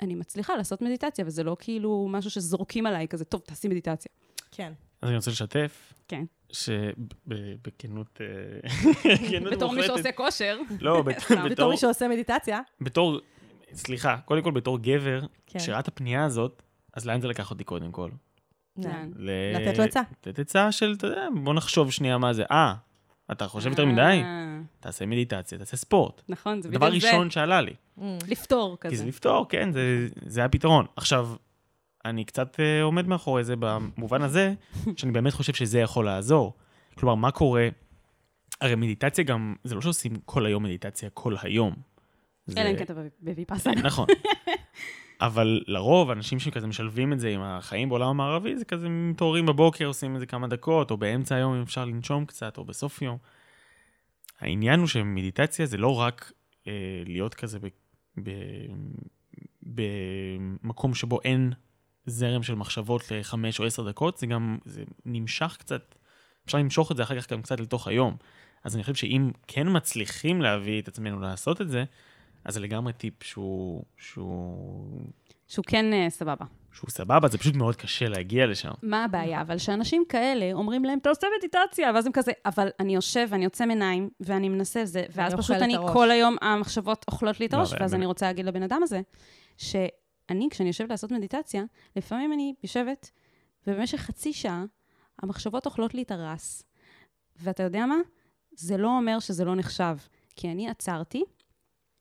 אני 0.00 0.14
מצליחה 0.14 0.56
לעשות 0.56 0.82
מדיטציה, 0.82 1.24
וזה 1.26 1.42
לא 1.42 1.56
כאילו 1.60 2.08
משהו 2.10 2.30
שזורקים 2.30 2.86
עליי, 2.86 3.08
כזה, 3.08 3.24
טוב, 3.24 3.40
תעשי 3.40 3.68
מדיטציה. 3.68 4.12
כן. 4.50 4.72
אז 5.04 5.08
אני 5.08 5.16
רוצה 5.16 5.30
לשתף, 5.30 5.92
כן. 6.08 6.24
שבכנות... 6.52 8.20
בכנות 9.04 9.52
בתור 9.52 9.72
מי 9.72 9.82
שעושה 9.82 10.12
כושר. 10.12 10.58
לא. 10.80 11.02
בתור 11.06 11.48
בתור... 11.50 11.70
מי 11.70 11.76
שעושה 11.76 12.08
מדיטציה. 12.08 12.60
בתור... 12.80 13.20
סליחה, 13.72 14.16
קודם 14.24 14.42
כל 14.42 14.50
בתור 14.50 14.78
גבר, 14.78 15.20
כן. 15.46 15.58
כשראה 15.58 15.80
את 15.80 15.88
הפנייה 15.88 16.24
הזאת, 16.24 16.62
אז 16.92 17.06
לאן 17.06 17.20
זה 17.20 17.28
לקח 17.28 17.50
אותי 17.50 17.64
קודם 17.64 17.92
כל? 17.92 18.10
לתת 18.76 19.78
לו 19.78 19.84
עצה. 19.84 20.02
לתת 20.12 20.38
עצה 20.38 20.72
של, 20.72 20.94
אתה 20.98 21.06
יודע, 21.06 21.26
בוא 21.42 21.54
נחשוב 21.54 21.92
שנייה 21.92 22.18
מה 22.18 22.32
זה. 22.32 22.44
אה, 22.50 22.74
אתה 23.32 23.48
חושב 23.48 23.70
יותר 23.70 23.86
מדי? 23.86 24.20
אה, 24.24 24.60
תעשה 24.80 25.06
מדיטציה, 25.06 25.58
תעשה 25.58 25.76
ספורט. 25.76 26.22
נכון, 26.28 26.62
זה 26.62 26.68
דבר 26.68 26.86
בדיוק 26.86 27.02
זה. 27.02 27.08
ראשון 27.08 27.30
שעלה 27.30 27.60
לי. 27.60 27.74
לפתור 28.28 28.76
כי 28.80 28.88
זה 28.88 28.94
כזה. 28.94 29.06
לפתור, 29.06 29.48
כן, 29.48 29.72
זה, 29.72 30.08
זה 30.26 30.44
הפתרון. 30.44 30.86
עכשיו, 30.96 31.28
אני 32.04 32.24
קצת 32.24 32.56
uh, 32.56 32.82
עומד 32.82 33.08
מאחורי 33.08 33.44
זה 33.44 33.54
במובן 33.58 34.22
הזה, 34.22 34.54
שאני 34.96 35.12
באמת 35.12 35.32
חושב 35.32 35.52
שזה 35.52 35.78
יכול 35.78 36.04
לעזור. 36.04 36.54
כלומר, 36.94 37.14
מה 37.14 37.30
קורה? 37.30 37.68
הרי 38.60 38.74
מדיטציה 38.74 39.24
גם, 39.24 39.54
זה 39.64 39.74
לא 39.74 39.80
שעושים 39.80 40.16
כל 40.24 40.46
היום 40.46 40.62
מדיטציה 40.62 41.10
כל 41.10 41.34
היום. 41.42 41.74
אלא 42.58 42.70
אם 42.70 42.76
כן 42.76 42.84
אתה 42.84 42.94
בוויפאסנה. 43.20 43.82
נכון. 43.82 44.06
אבל 45.20 45.60
לרוב, 45.66 46.10
אנשים 46.10 46.38
שכזה 46.38 46.66
משלבים 46.66 47.12
את 47.12 47.20
זה 47.20 47.28
עם 47.28 47.40
החיים 47.40 47.88
בעולם 47.88 48.08
המערבי, 48.08 48.56
זה 48.56 48.64
כזה 48.64 48.88
מתעוררים 48.88 49.46
בבוקר, 49.46 49.84
עושים 49.84 50.14
איזה 50.14 50.26
כמה 50.26 50.46
דקות, 50.46 50.90
או 50.90 50.96
באמצע 50.96 51.34
היום 51.34 51.54
אם 51.54 51.62
אפשר 51.62 51.84
לנשום 51.84 52.26
קצת, 52.26 52.58
או 52.58 52.64
בסוף 52.64 53.02
יום. 53.02 53.18
העניין 54.40 54.80
הוא 54.80 54.88
שמדיטציה 54.88 55.66
זה 55.66 55.76
לא 55.76 56.00
רק 56.00 56.32
אה, 56.66 56.72
להיות 57.06 57.34
כזה 57.34 57.58
ב, 57.58 57.66
ב, 58.22 58.30
במקום 59.62 60.94
שבו 60.94 61.20
אין 61.24 61.52
זרם 62.06 62.42
של 62.42 62.54
מחשבות 62.54 63.10
לחמש 63.10 63.60
או 63.60 63.64
עשר 63.64 63.88
דקות, 63.88 64.18
זה 64.18 64.26
גם, 64.26 64.58
זה 64.64 64.82
נמשך 65.06 65.56
קצת, 65.58 65.94
אפשר 66.46 66.58
למשוך 66.58 66.92
את 66.92 66.96
זה 66.96 67.02
אחר 67.02 67.20
כך 67.20 67.32
גם 67.32 67.42
קצת 67.42 67.60
לתוך 67.60 67.88
היום. 67.88 68.16
אז 68.64 68.74
אני 68.74 68.82
חושב 68.82 68.94
שאם 68.94 69.30
כן 69.46 69.66
מצליחים 69.70 70.42
להביא 70.42 70.82
את 70.82 70.88
עצמנו 70.88 71.20
לעשות 71.20 71.60
את 71.60 71.68
זה, 71.68 71.84
אז 72.44 72.54
זה 72.54 72.60
לגמרי 72.60 72.92
טיפ 72.92 73.22
שהוא, 73.22 73.84
שהוא, 73.96 75.06
שהוא 75.48 75.64
כן 75.68 75.92
אה, 75.92 76.10
סבבה. 76.10 76.44
שהוא 76.72 76.90
סבבה, 76.90 77.28
זה 77.28 77.38
פשוט 77.38 77.54
מאוד 77.54 77.76
קשה 77.76 78.08
להגיע 78.08 78.46
לשם. 78.46 78.70
מה 78.82 79.04
הבעיה? 79.04 79.40
אבל 79.40 79.58
שאנשים 79.58 80.04
כאלה 80.08 80.52
אומרים 80.52 80.84
להם, 80.84 80.98
תעשה 80.98 81.26
מדיטציה, 81.38 81.90
ואז 81.94 82.06
הם 82.06 82.12
כזה, 82.12 82.32
אבל 82.46 82.68
אני 82.80 82.94
יושב 82.94 83.26
ואני 83.30 83.44
עוצם 83.44 83.68
עיניים, 83.70 84.10
ואני 84.20 84.48
מנסה 84.48 84.84
זה, 84.84 85.04
ואז 85.10 85.34
פשוט 85.34 85.56
אני. 85.56 85.76
כל 85.92 86.10
היום 86.10 86.36
המחשבות 86.40 87.04
אוכלות 87.08 87.40
לי 87.40 87.46
את 87.46 87.52
לא, 87.52 87.58
הראש, 87.58 87.72
ואז 87.80 87.94
אני 87.94 88.06
רוצה 88.06 88.26
להגיד 88.26 88.46
לבן 88.46 88.62
אדם 88.62 88.80
הזה, 88.82 89.00
שאני, 90.28 90.48
כשאני 90.50 90.68
יושבת 90.68 90.90
לעשות 90.90 91.12
מדיטציה, 91.12 91.64
לפעמים 91.96 92.32
אני 92.32 92.54
יושבת, 92.62 93.10
ובמשך 93.66 93.98
חצי 93.98 94.32
שעה, 94.32 94.64
המחשבות 95.22 95.66
אוכלות 95.66 95.94
לי 95.94 96.02
את 96.02 96.10
הרס. 96.10 96.62
ואתה 97.36 97.62
יודע 97.62 97.86
מה? 97.86 97.96
זה 98.52 98.76
לא 98.76 98.88
אומר 98.88 99.18
שזה 99.18 99.44
לא 99.44 99.56
נחשב, 99.56 99.96
כי 100.36 100.50
אני 100.50 100.68
עצרתי, 100.68 101.24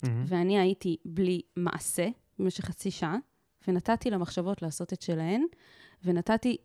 מהמם. 0.03 0.23
ואני 0.27 0.59
הייתי 0.59 0.97
בלי 1.05 1.41
מעשה 1.55 2.07
במשך 2.39 2.65
חצי 2.65 2.91
שעה, 2.91 3.17
ונתתי 3.67 4.09
למחשבות 4.09 4.61
לעשות 4.61 4.93
את 4.93 5.01
שלהן, 5.01 5.43
ונתתי 6.03 6.57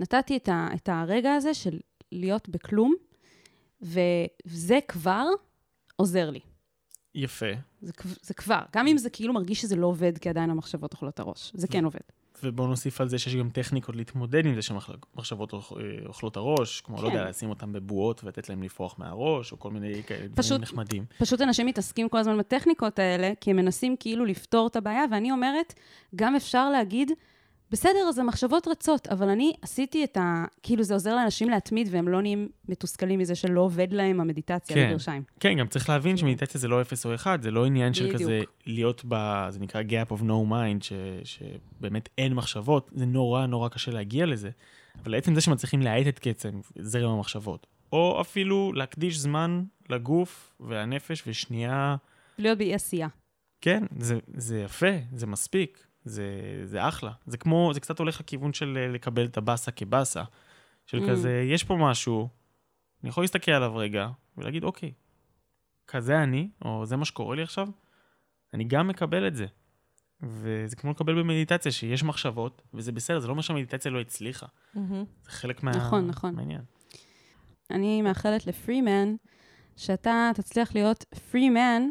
נתתי 0.00 0.36
את, 0.36 0.48
ה, 0.48 0.68
את 0.74 0.88
הרגע 0.88 1.34
הזה 1.34 1.54
של 1.54 1.80
להיות 2.12 2.48
בכלום, 2.48 2.94
וזה 3.82 4.78
כבר 4.88 5.26
עוזר 5.96 6.30
לי. 6.30 6.40
יפה. 7.14 7.46
זה, 7.80 7.92
זה 8.22 8.34
כבר, 8.34 8.60
גם 8.76 8.86
אם 8.86 8.98
זה 8.98 9.10
כאילו 9.10 9.34
מרגיש 9.34 9.60
שזה 9.60 9.76
לא 9.76 9.86
עובד, 9.86 10.18
כי 10.18 10.28
עדיין 10.28 10.50
המחשבות 10.50 10.92
אוכלות 10.92 11.14
את 11.14 11.20
הראש. 11.20 11.52
זה 11.54 11.68
כן 11.68 11.84
עובד. 11.84 12.00
ובואו 12.42 12.66
נוסיף 12.68 13.00
על 13.00 13.08
זה 13.08 13.18
שיש 13.18 13.36
גם 13.36 13.50
טכניקות 13.50 13.96
להתמודד 13.96 14.46
עם 14.46 14.54
זה 14.54 14.62
שמחשבות 14.62 15.52
אוכלות 16.06 16.36
הראש, 16.36 16.80
כמו, 16.80 16.96
לא 17.02 17.08
כן. 17.08 17.14
יודע, 17.16 17.28
לשים 17.30 17.50
אותם 17.50 17.72
בבועות 17.72 18.24
ולתת 18.24 18.48
להם 18.48 18.62
לפרוח 18.62 18.98
מהראש, 18.98 19.52
או 19.52 19.58
כל 19.58 19.70
מיני 19.70 20.02
כאלה 20.06 20.26
פשוט- 20.34 20.46
דברים 20.50 20.62
נחמדים. 20.62 21.04
פשוט 21.18 21.40
אנשים 21.40 21.66
מתעסקים 21.66 22.08
כל 22.08 22.18
הזמן 22.18 22.38
בטכניקות 22.38 22.98
האלה, 22.98 23.32
כי 23.40 23.50
הם 23.50 23.56
מנסים 23.56 23.96
כאילו 24.00 24.24
לפתור 24.24 24.66
את 24.66 24.76
הבעיה, 24.76 25.04
ואני 25.10 25.30
אומרת, 25.30 25.74
גם 26.16 26.36
אפשר 26.36 26.70
להגיד, 26.70 27.12
בסדר, 27.70 27.98
אז 28.08 28.18
המחשבות 28.18 28.68
רצות, 28.68 29.06
אבל 29.06 29.28
אני 29.28 29.52
עשיתי 29.62 30.04
את 30.04 30.16
ה... 30.16 30.44
כאילו, 30.62 30.82
זה 30.82 30.94
עוזר 30.94 31.14
לאנשים 31.14 31.48
להתמיד, 31.48 31.88
והם 31.90 32.08
לא 32.08 32.22
נהיים 32.22 32.48
מתוסכלים 32.68 33.18
מזה 33.18 33.34
שלא 33.34 33.60
עובד 33.60 33.92
להם 33.92 34.20
המדיטציה 34.20 34.76
כן. 34.76 34.88
בגרשיים. 34.88 35.22
כן, 35.40 35.58
גם 35.58 35.66
צריך 35.66 35.88
להבין 35.88 36.16
שמדיטציה 36.16 36.60
זה 36.60 36.68
לא 36.68 36.80
אפס 36.80 37.06
או 37.06 37.14
אחד, 37.14 37.42
זה 37.42 37.50
לא 37.50 37.66
עניין 37.66 37.94
של 37.94 38.04
בדיוק. 38.04 38.22
כזה 38.22 38.40
להיות 38.66 39.02
ב... 39.08 39.46
זה 39.50 39.60
נקרא 39.60 39.82
gap 39.82 40.12
of 40.12 40.20
no 40.20 40.50
mind, 40.50 40.84
ש... 40.84 40.92
שבאמת 41.24 42.08
אין 42.18 42.34
מחשבות, 42.34 42.90
זה 42.94 43.06
נורא 43.06 43.46
נורא 43.46 43.68
קשה 43.68 43.90
להגיע 43.90 44.26
לזה. 44.26 44.50
אבל 45.02 45.14
עצם 45.14 45.34
זה 45.34 45.40
שמצליחים 45.40 45.82
להאט 45.82 46.06
את 46.06 46.18
קצב 46.18 46.48
זרם 46.78 47.10
המחשבות, 47.10 47.66
או 47.92 48.20
אפילו 48.20 48.72
להקדיש 48.72 49.18
זמן 49.18 49.62
לגוף 49.90 50.56
ולנפש 50.60 51.22
ושנייה, 51.26 51.96
להיות 52.38 52.58
באי 52.58 52.74
עשייה. 52.74 53.08
כן, 53.60 53.84
זה, 53.98 54.18
זה 54.34 54.60
יפה, 54.60 54.96
זה 55.14 55.26
מספיק, 55.26 55.86
זה, 56.04 56.60
זה 56.64 56.88
אחלה. 56.88 57.10
זה 57.26 57.38
כמו, 57.38 57.70
זה 57.74 57.80
קצת 57.80 57.98
הולך 57.98 58.20
לכיוון 58.20 58.52
של 58.52 58.78
אה, 58.80 58.88
לקבל 58.88 59.24
את 59.24 59.36
הבאסה 59.36 59.70
כבאסה. 59.70 60.22
של 60.86 60.98
Mm. 60.98 61.10
כזה, 61.10 61.42
יש 61.46 61.64
פה 61.64 61.76
משהו, 61.76 62.28
אני 63.02 63.08
יכול 63.08 63.22
להסתכל 63.24 63.50
עליו 63.50 63.76
רגע, 63.76 64.08
ולהגיד, 64.36 64.64
אוקיי, 64.64 64.92
כזה 65.86 66.22
אני, 66.22 66.48
או 66.64 66.86
זה 66.86 66.96
מה 66.96 67.04
שקורה 67.04 67.36
לי 67.36 67.42
עכשיו, 67.42 67.68
אני 68.54 68.64
גם 68.64 68.88
מקבל 68.88 69.26
את 69.26 69.36
זה. 69.36 69.46
וזה 70.22 70.76
כמו 70.76 70.90
לקבל 70.90 71.18
במדיטציה, 71.22 71.72
שיש 71.72 72.02
מחשבות, 72.02 72.62
וזה 72.74 72.92
בסדר, 72.92 73.18
זה 73.18 73.26
לא 73.26 73.32
אומר 73.32 73.42
שהמדיטציה 73.42 73.90
לא 73.90 74.00
הצליחה. 74.00 74.46
מהמם. 74.74 75.04
זה 75.22 75.30
חלק 75.30 75.62
מה... 75.62 75.70
נכון, 75.70 76.06
נכון. 76.06 76.34
מהעניין. 76.34 76.62
אני 77.70 78.02
מאחלת 78.02 78.46
לפרימן 78.46 79.14
שאתה 79.76 80.30
תצליח 80.34 80.74
להיות 80.74 81.04
פרימן, 81.30 81.82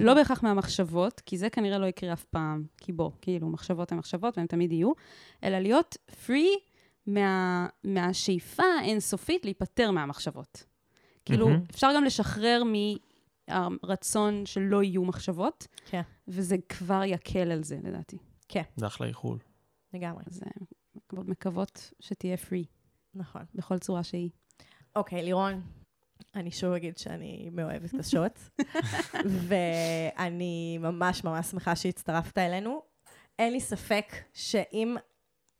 לא 0.00 0.14
בהכרח 0.14 0.42
מהמחשבות, 0.42 1.20
כי 1.20 1.38
זה 1.38 1.50
כנראה 1.50 1.78
לא 1.78 1.86
יקרה 1.86 2.12
אף 2.12 2.24
פעם, 2.24 2.64
כי 2.78 2.92
בוא, 2.92 3.10
כאילו, 3.20 3.48
מחשבות 3.48 3.92
הן 3.92 3.98
מחשבות 3.98 4.38
והן 4.38 4.46
תמיד 4.46 4.72
יהיו, 4.72 4.92
אלא 5.44 5.58
להיות 5.58 5.96
פרי 6.26 6.48
מה, 7.06 7.66
מהשאיפה 7.84 8.62
האינסופית 8.80 9.44
להיפטר 9.44 9.90
מהמחשבות. 9.90 10.64
כאילו, 11.24 11.48
מהמם. 11.48 11.64
אפשר 11.70 11.88
גם 11.96 12.04
לשחרר 12.04 12.62
מהרצון 13.48 14.46
שלא 14.46 14.82
יהיו 14.82 15.04
מחשבות, 15.04 15.66
כן, 15.90 16.02
וזה 16.28 16.56
כבר 16.68 17.02
יקל 17.04 17.50
על 17.52 17.64
זה, 17.64 17.78
לדעתי. 17.84 18.16
זה 18.76 18.86
אחלה 18.86 19.06
איחול. 19.06 19.38
לגמרי. 19.94 20.22
אז 20.26 20.42
אה, 20.42 20.50
מקוות 21.12 21.92
שתהיה 22.00 22.36
פרי, 22.36 22.64
נכון. 23.14 23.42
בכל 23.54 23.78
צורה 23.78 24.02
שהיא. 24.02 24.30
אוקיי, 24.96 25.22
לירון, 25.22 25.62
אני 26.34 26.50
שוב 26.50 26.72
אגיד 26.72 26.98
שאני 26.98 27.48
מאוהבת 27.52 27.94
קשות, 27.98 28.38
ואני 29.48 30.78
ממש 30.78 31.24
ממש 31.24 31.46
שמחה 31.46 31.76
שהצטרפת 31.76 32.38
אלינו. 32.38 32.82
אין 33.38 33.52
לי 33.52 33.60
ספק 33.60 34.14
שאם 34.34 34.96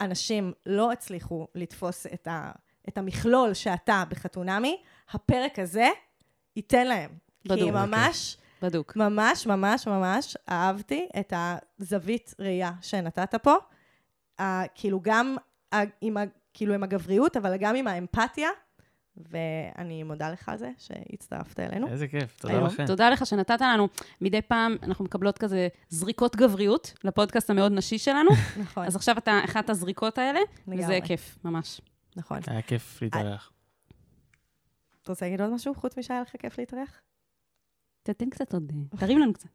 אנשים 0.00 0.52
לא 0.66 0.92
הצליחו 0.92 1.46
לתפוס 1.54 2.06
את, 2.06 2.26
ה, 2.26 2.50
את 2.88 2.98
המכלול 2.98 3.54
שאתה 3.54 4.04
בחתונמי, 4.08 4.82
הפרק 5.10 5.58
הזה 5.58 5.88
ייתן 6.56 6.86
להם. 6.86 7.10
כי 7.42 7.48
בדוק. 7.48 7.70
ממש, 7.70 8.36
בדוק. 8.62 8.96
ממש, 8.96 9.46
ממש, 9.46 9.86
ממש 9.86 10.36
אהבתי 10.50 11.08
את 11.20 11.32
הזווית 11.36 12.34
ראייה 12.38 12.72
שנתת 12.82 13.34
פה. 13.34 13.54
Uh, 14.40 14.42
כאילו 14.74 15.00
גם 15.02 15.36
uh, 15.74 15.76
עם, 16.00 16.16
ה, 16.16 16.22
כאילו 16.54 16.74
עם 16.74 16.82
הגבריות, 16.82 17.36
אבל 17.36 17.56
גם 17.56 17.76
עם 17.76 17.86
האמפתיה, 17.86 18.48
ואני 19.30 20.02
מודה 20.02 20.30
לך 20.30 20.48
על 20.48 20.58
זה 20.58 20.70
שהצטרפת 20.78 21.60
אלינו. 21.60 21.88
איזה 21.88 22.08
כיף, 22.08 22.36
תודה 22.40 22.54
היום. 22.54 22.66
לכם. 22.66 22.86
תודה 22.86 23.10
לך 23.10 23.26
שנתת 23.26 23.60
לנו. 23.60 23.88
מדי 24.20 24.42
פעם 24.42 24.76
אנחנו 24.82 25.04
מקבלות 25.04 25.38
כזה 25.38 25.68
זריקות 25.88 26.36
גבריות 26.36 26.94
לפודקאסט 27.04 27.50
המאוד 27.50 27.72
נשי 27.72 27.98
שלנו. 27.98 28.30
נכון, 28.62 28.86
אז 28.86 28.96
עכשיו 28.96 29.18
אתה 29.18 29.40
אחת 29.44 29.70
הזריקות 29.70 30.18
האלה, 30.18 30.40
וזה. 30.68 30.98
כיף, 31.04 31.38
ממש. 31.44 31.80
נכון. 32.16 32.38
היה 32.46 32.62
כיף 32.62 33.02
להתארח. 33.02 33.52
אתה 35.02 35.12
רוצה 35.12 35.26
להגיד 35.26 35.40
עוד 35.40 35.50
משהו 35.50 35.74
חוץ 35.74 35.98
משהיה 35.98 36.20
לך 36.20 36.32
כיף 36.38 36.58
להתארח? 36.58 37.00
תתן 38.02 38.30
קצת 38.30 38.54
עוד, 38.54 38.72
אה, 38.74 38.98
תרים 39.00 39.18
לנו 39.18 39.32
קצת. 39.32 39.48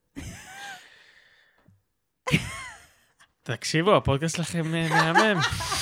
תקשיבו, 3.44 3.96
הפודקאסט 3.96 4.36
שלכם 4.36 4.76
אה, 4.76 5.14
מהמם. 5.14 5.40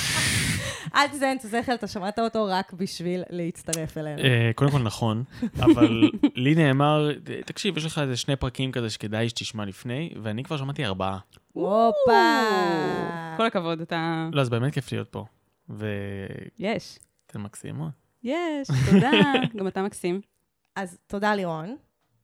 אל 0.96 1.08
תזיין 1.08 1.38
את 1.38 1.44
השכל, 1.44 1.74
אתה 1.74 1.88
שמעת 1.88 2.20
אותו 2.20 2.46
רק 2.46 2.74
בשביל 2.74 3.24
להצטרף 3.30 3.98
אלינו. 3.98 4.22
אה, 4.22 4.52
קודם 4.56 4.72
כל 4.72 4.80
נכון, 4.80 5.24
אבל 5.60 6.10
לי 6.36 6.56
נאמר, 6.56 7.10
תקשיב, 7.46 7.78
יש 7.78 7.86
לך 7.86 8.00
איזה 8.00 8.18
שני 8.18 8.36
פרקים 8.36 8.72
כזה 8.72 8.90
שכדאי 8.90 9.30
שתשמע 9.30 9.66
לפני, 9.66 10.14
ואני 10.24 10.44
כבר 10.44 10.58
שמעתי 10.58 10.86
ארבעה. 10.86 11.20
הופה! 11.54 12.40
כל 13.38 13.46
הכבוד, 13.46 13.82
אתה... 13.82 14.30
לא, 14.34 14.42
אז 14.42 14.50
באמת 14.50 14.74
כיף 14.74 14.92
להיות 14.92 15.10
פה. 15.10 15.26
ואתם 15.70 15.84
יש. 16.60 17.00
מקסימות. 17.36 17.92
יש, 18.24 18.68
תודה. 18.92 19.12
גם 19.58 19.68
אתה 19.68 19.82
מקסים. 19.82 20.22
אז 20.76 20.98
תודה 21.08 21.36
לירון. 21.36 21.76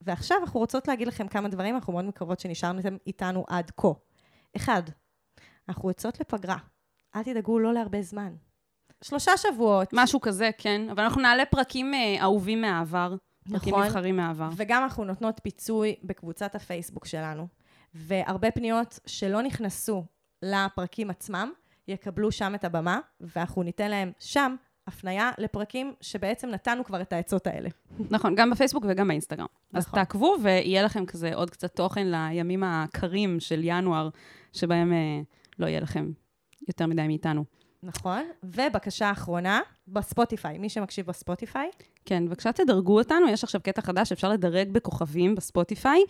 ועכשיו 0.02 0.38
אנחנו 0.42 0.60
רוצות 0.60 0.88
להגיד 0.88 1.08
לכם 1.08 1.28
כמה 1.28 1.48
דברים, 1.48 1.76
אנחנו 1.76 1.94
מאוד 1.94 2.06
מקוות 2.06 2.40
שנשארתם 2.40 2.98
איתנו 3.08 3.46
עד 3.48 3.72
כה. 3.78 3.88
אחד, 4.56 4.84
אנחנו 5.70 5.90
יוצאות 5.90 6.20
לפגרה. 6.20 6.58
אל 7.16 7.24
תדאגו, 7.24 7.60
לא 7.60 7.74
להרבה 7.74 8.02
זמן. 8.02 8.34
שלושה 9.04 9.32
שבועות. 9.38 9.90
משהו 9.94 10.22
כזה, 10.22 10.50
כן. 10.58 10.82
אבל 10.92 11.04
אנחנו 11.04 11.22
נעלה 11.22 11.46
פרקים 11.46 11.94
אה, 11.94 12.16
אהובים 12.22 12.62
מהעבר. 12.62 13.16
פרקים 13.52 13.74
נכון. 13.74 13.86
נבחרים 13.86 14.18
מהעבר. 14.18 14.50
וגם 14.56 14.84
אנחנו 14.84 15.04
נותנות 15.04 15.40
פיצוי 15.44 15.96
בקבוצת 16.04 16.56
הפייסבוק 16.56 17.06
שלנו. 17.06 17.48
והרבה 17.94 18.52
פניות 18.52 19.00
שלא 19.06 19.42
נכנסו 19.42 20.06
לפרקים 20.44 21.10
עצמם, 21.10 21.52
יקבלו 21.88 22.32
שם 22.32 22.56
את 22.56 22.64
הבמה, 22.64 23.00
ואנחנו 23.22 23.64
ניתן 23.64 23.90
להם 23.90 24.12
שם 24.20 24.56
הפנייה 24.88 25.32
לפרקים 25.38 25.94
שבעצם 26.02 26.50
נתנו 26.50 26.84
כבר 26.84 27.02
את 27.02 27.14
העצות 27.14 27.48
האלה. 27.48 27.70
נכון, 28.10 28.36
גם 28.36 28.50
בפייסבוק 28.50 28.86
וגם 28.90 29.08
באינסטגרם. 29.08 29.46
אז 29.74 29.88
נכון. 29.88 30.00
תעקבו 30.00 30.36
ויהיה 30.44 30.84
לכם 30.84 31.06
כזה 31.06 31.36
עוד 31.36 31.50
קצת 31.50 31.76
תוכן 31.76 32.08
לימים 32.12 32.64
הקרים 32.64 33.40
של 33.40 33.60
ינואר, 33.64 34.10
שבהם 34.54 34.94
אה, 34.94 35.22
לא 35.60 35.66
יהיה 35.66 35.80
לכם 35.80 36.12
יותר 36.68 36.86
מדי 36.86 37.08
מאיתנו. 37.08 37.46
נכון? 37.84 38.24
ובקשה 38.44 39.12
אחרונה, 39.12 39.62
בספוטיפיי, 39.88 40.58
מי 40.58 40.70
שמקשיב 40.70 41.06
בספוטיפיי, 41.06 41.70
כן, 42.06 42.26
בבקשה 42.26 42.52
תדרגו 42.52 43.00
אותנו, 43.00 43.30
יש 43.30 43.44
עכשיו 43.44 43.62
קטע 43.62 43.82
חדש, 43.82 44.12
אפשר 44.12 44.30
לדרג 44.30 44.72
בכוכבים 44.72 45.36
בספוטיפיי. 45.36 46.04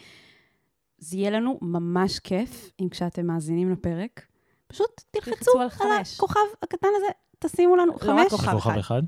זה 0.97 1.17
יהיה 1.17 1.29
לנו 1.29 1.59
ממש 1.61 2.19
כיף 2.19 2.71
אם 2.79 2.89
כשאתם 2.89 3.27
מאזינים 3.27 3.71
לפרק, 3.71 4.25
פשוט 4.67 5.01
תלחצו 5.11 5.59
על 5.61 5.69
על. 5.69 6.15
הכוכב 6.15 6.39
הקטן 6.63 6.87
הזה, 6.97 7.07
תשימו 7.39 7.75
לנו 7.75 7.93
לא 7.93 7.97
חמש. 7.97 8.29
כוכב. 8.29 8.45
כוכב 8.45 8.57
אחד. 8.57 8.77
אחד? 8.77 9.01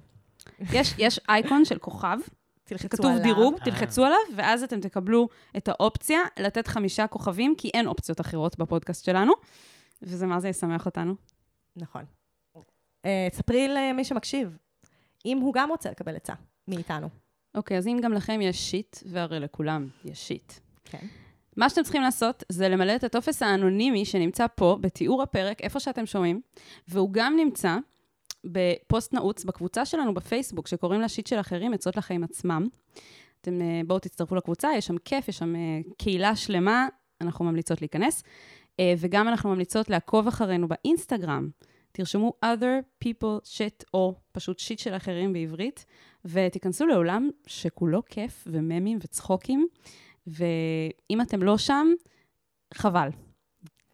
יש, 0.59 0.93
יש 0.97 1.19
אייקון 1.29 1.65
של 1.65 1.77
כוכב, 1.77 2.17
כתוב 2.89 3.11
עליו. 3.11 3.23
דירוג, 3.23 3.53
אה. 3.59 3.65
תלחצו 3.65 4.05
עליו, 4.05 4.17
ואז 4.35 4.63
אתם 4.63 4.79
תקבלו 4.79 5.27
את 5.57 5.67
האופציה 5.67 6.19
לתת 6.39 6.67
חמישה 6.67 7.07
כוכבים, 7.07 7.55
כי 7.57 7.69
אין 7.73 7.87
אופציות 7.87 8.21
אחרות 8.21 8.59
בפודקאסט 8.59 9.05
שלנו, 9.05 9.33
וזה 10.01 10.27
מה 10.27 10.39
זה 10.39 10.49
ישמח 10.49 10.85
אותנו. 10.85 11.15
נכון. 11.75 12.05
אה, 13.05 13.27
ספרי 13.31 13.67
למי 13.67 14.03
שמקשיב, 14.03 14.57
אם 15.25 15.37
הוא 15.37 15.53
גם 15.53 15.69
רוצה 15.69 15.91
לקבל 15.91 16.15
עצה 16.15 16.33
מאיתנו. 16.67 17.09
אוקיי, 17.55 17.77
אז 17.77 17.87
אם 17.87 17.99
גם 18.03 18.13
לכם 18.13 18.41
יש 18.41 18.71
shit, 18.71 18.97
והרי 19.05 19.39
לכולם 19.39 19.87
יש 20.05 20.27
shit. 20.27 20.53
כן. 20.85 21.07
מה 21.57 21.69
שאתם 21.69 21.83
צריכים 21.83 22.01
לעשות 22.01 22.43
זה 22.49 22.69
למלא 22.69 22.95
את 22.95 23.03
הטופס 23.03 23.43
האנונימי 23.43 24.05
שנמצא 24.05 24.45
פה, 24.55 24.77
בתיאור 24.81 25.23
הפרק, 25.23 25.61
איפה 25.61 25.79
שאתם 25.79 26.05
שומעים, 26.05 26.41
והוא 26.87 27.09
גם 27.11 27.35
נמצא 27.35 27.77
בפוסט 28.43 29.13
נעוץ 29.13 29.43
בקבוצה 29.43 29.85
שלנו 29.85 30.13
בפייסבוק, 30.13 30.67
שקוראים 30.67 31.01
לה 31.01 31.09
שיט 31.09 31.27
של 31.27 31.39
אחרים, 31.39 31.73
עצות 31.73 31.97
לחיים 31.97 32.23
עצמם. 32.23 32.67
אתם 33.41 33.61
אה, 33.61 33.81
בואו 33.87 33.99
תצטרפו 33.99 34.35
לקבוצה, 34.35 34.69
יש 34.77 34.87
שם 34.87 34.97
כיף, 34.97 35.27
יש 35.27 35.37
שם 35.37 35.55
אה, 35.55 35.79
קהילה 35.97 36.35
שלמה, 36.35 36.87
אנחנו 37.21 37.45
ממליצות 37.45 37.81
להיכנס. 37.81 38.23
וגם 38.97 39.27
אנחנו 39.27 39.49
ממליצות 39.49 39.89
לעקוב 39.89 40.27
אחרינו 40.27 40.67
באינסטגרם. 40.67 41.49
תרשמו 41.91 42.33
other 42.45 43.05
people 43.05 43.45
shit, 43.45 43.83
או 43.93 44.15
פשוט 44.31 44.59
שיט 44.59 44.79
של 44.79 44.95
אחרים 44.95 45.33
בעברית, 45.33 45.85
ותיכנסו 46.25 46.85
לעולם 46.85 47.29
שכולו 47.47 48.05
כיף 48.05 48.47
וממים 48.47 48.97
וצחוקים, 49.01 49.67
ואם 50.27 51.21
אתם 51.21 51.43
לא 51.43 51.57
שם, 51.57 51.87
חבל. 52.73 53.09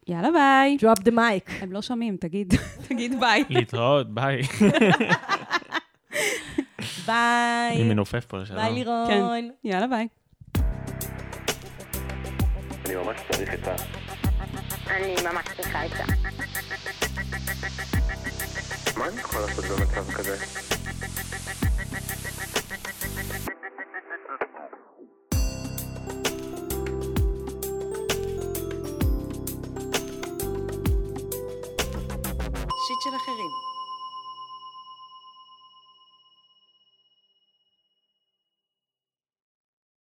יאללה 0.07 0.31
ביי. 0.31 0.77
drop 0.79 1.01
the 1.01 1.12
mic. 1.12 1.51
הם 1.62 1.71
לא 1.71 1.81
שומעים, 1.81 2.17
תגיד, 2.17 2.53
תגיד 2.88 3.19
ביי. 3.19 3.43
להתראות, 3.49 4.13
ביי. 4.13 4.41
ביי. 7.07 7.75
אני 7.75 7.83
מנופף 7.83 8.25
פה 8.25 8.38
לשלום. 8.38 8.60
ביי 8.60 8.73
לירון. 8.73 9.07
כן. 9.07 9.49
יאללה 9.63 9.88
ביי. 9.88 10.07
אני 12.86 12.95
ממש 12.95 13.17
צריך 13.31 13.53
את 13.53 13.67
ה... 13.67 13.75
אני 14.88 15.15
ממש 15.23 15.45
צריכה 15.55 15.81
עצה. 15.81 16.03
מה 18.97 19.07
אני 19.07 19.21
יכול 19.21 19.41
לעשות 19.41 19.65
במצב 19.65 20.11
כזה? 20.11 20.76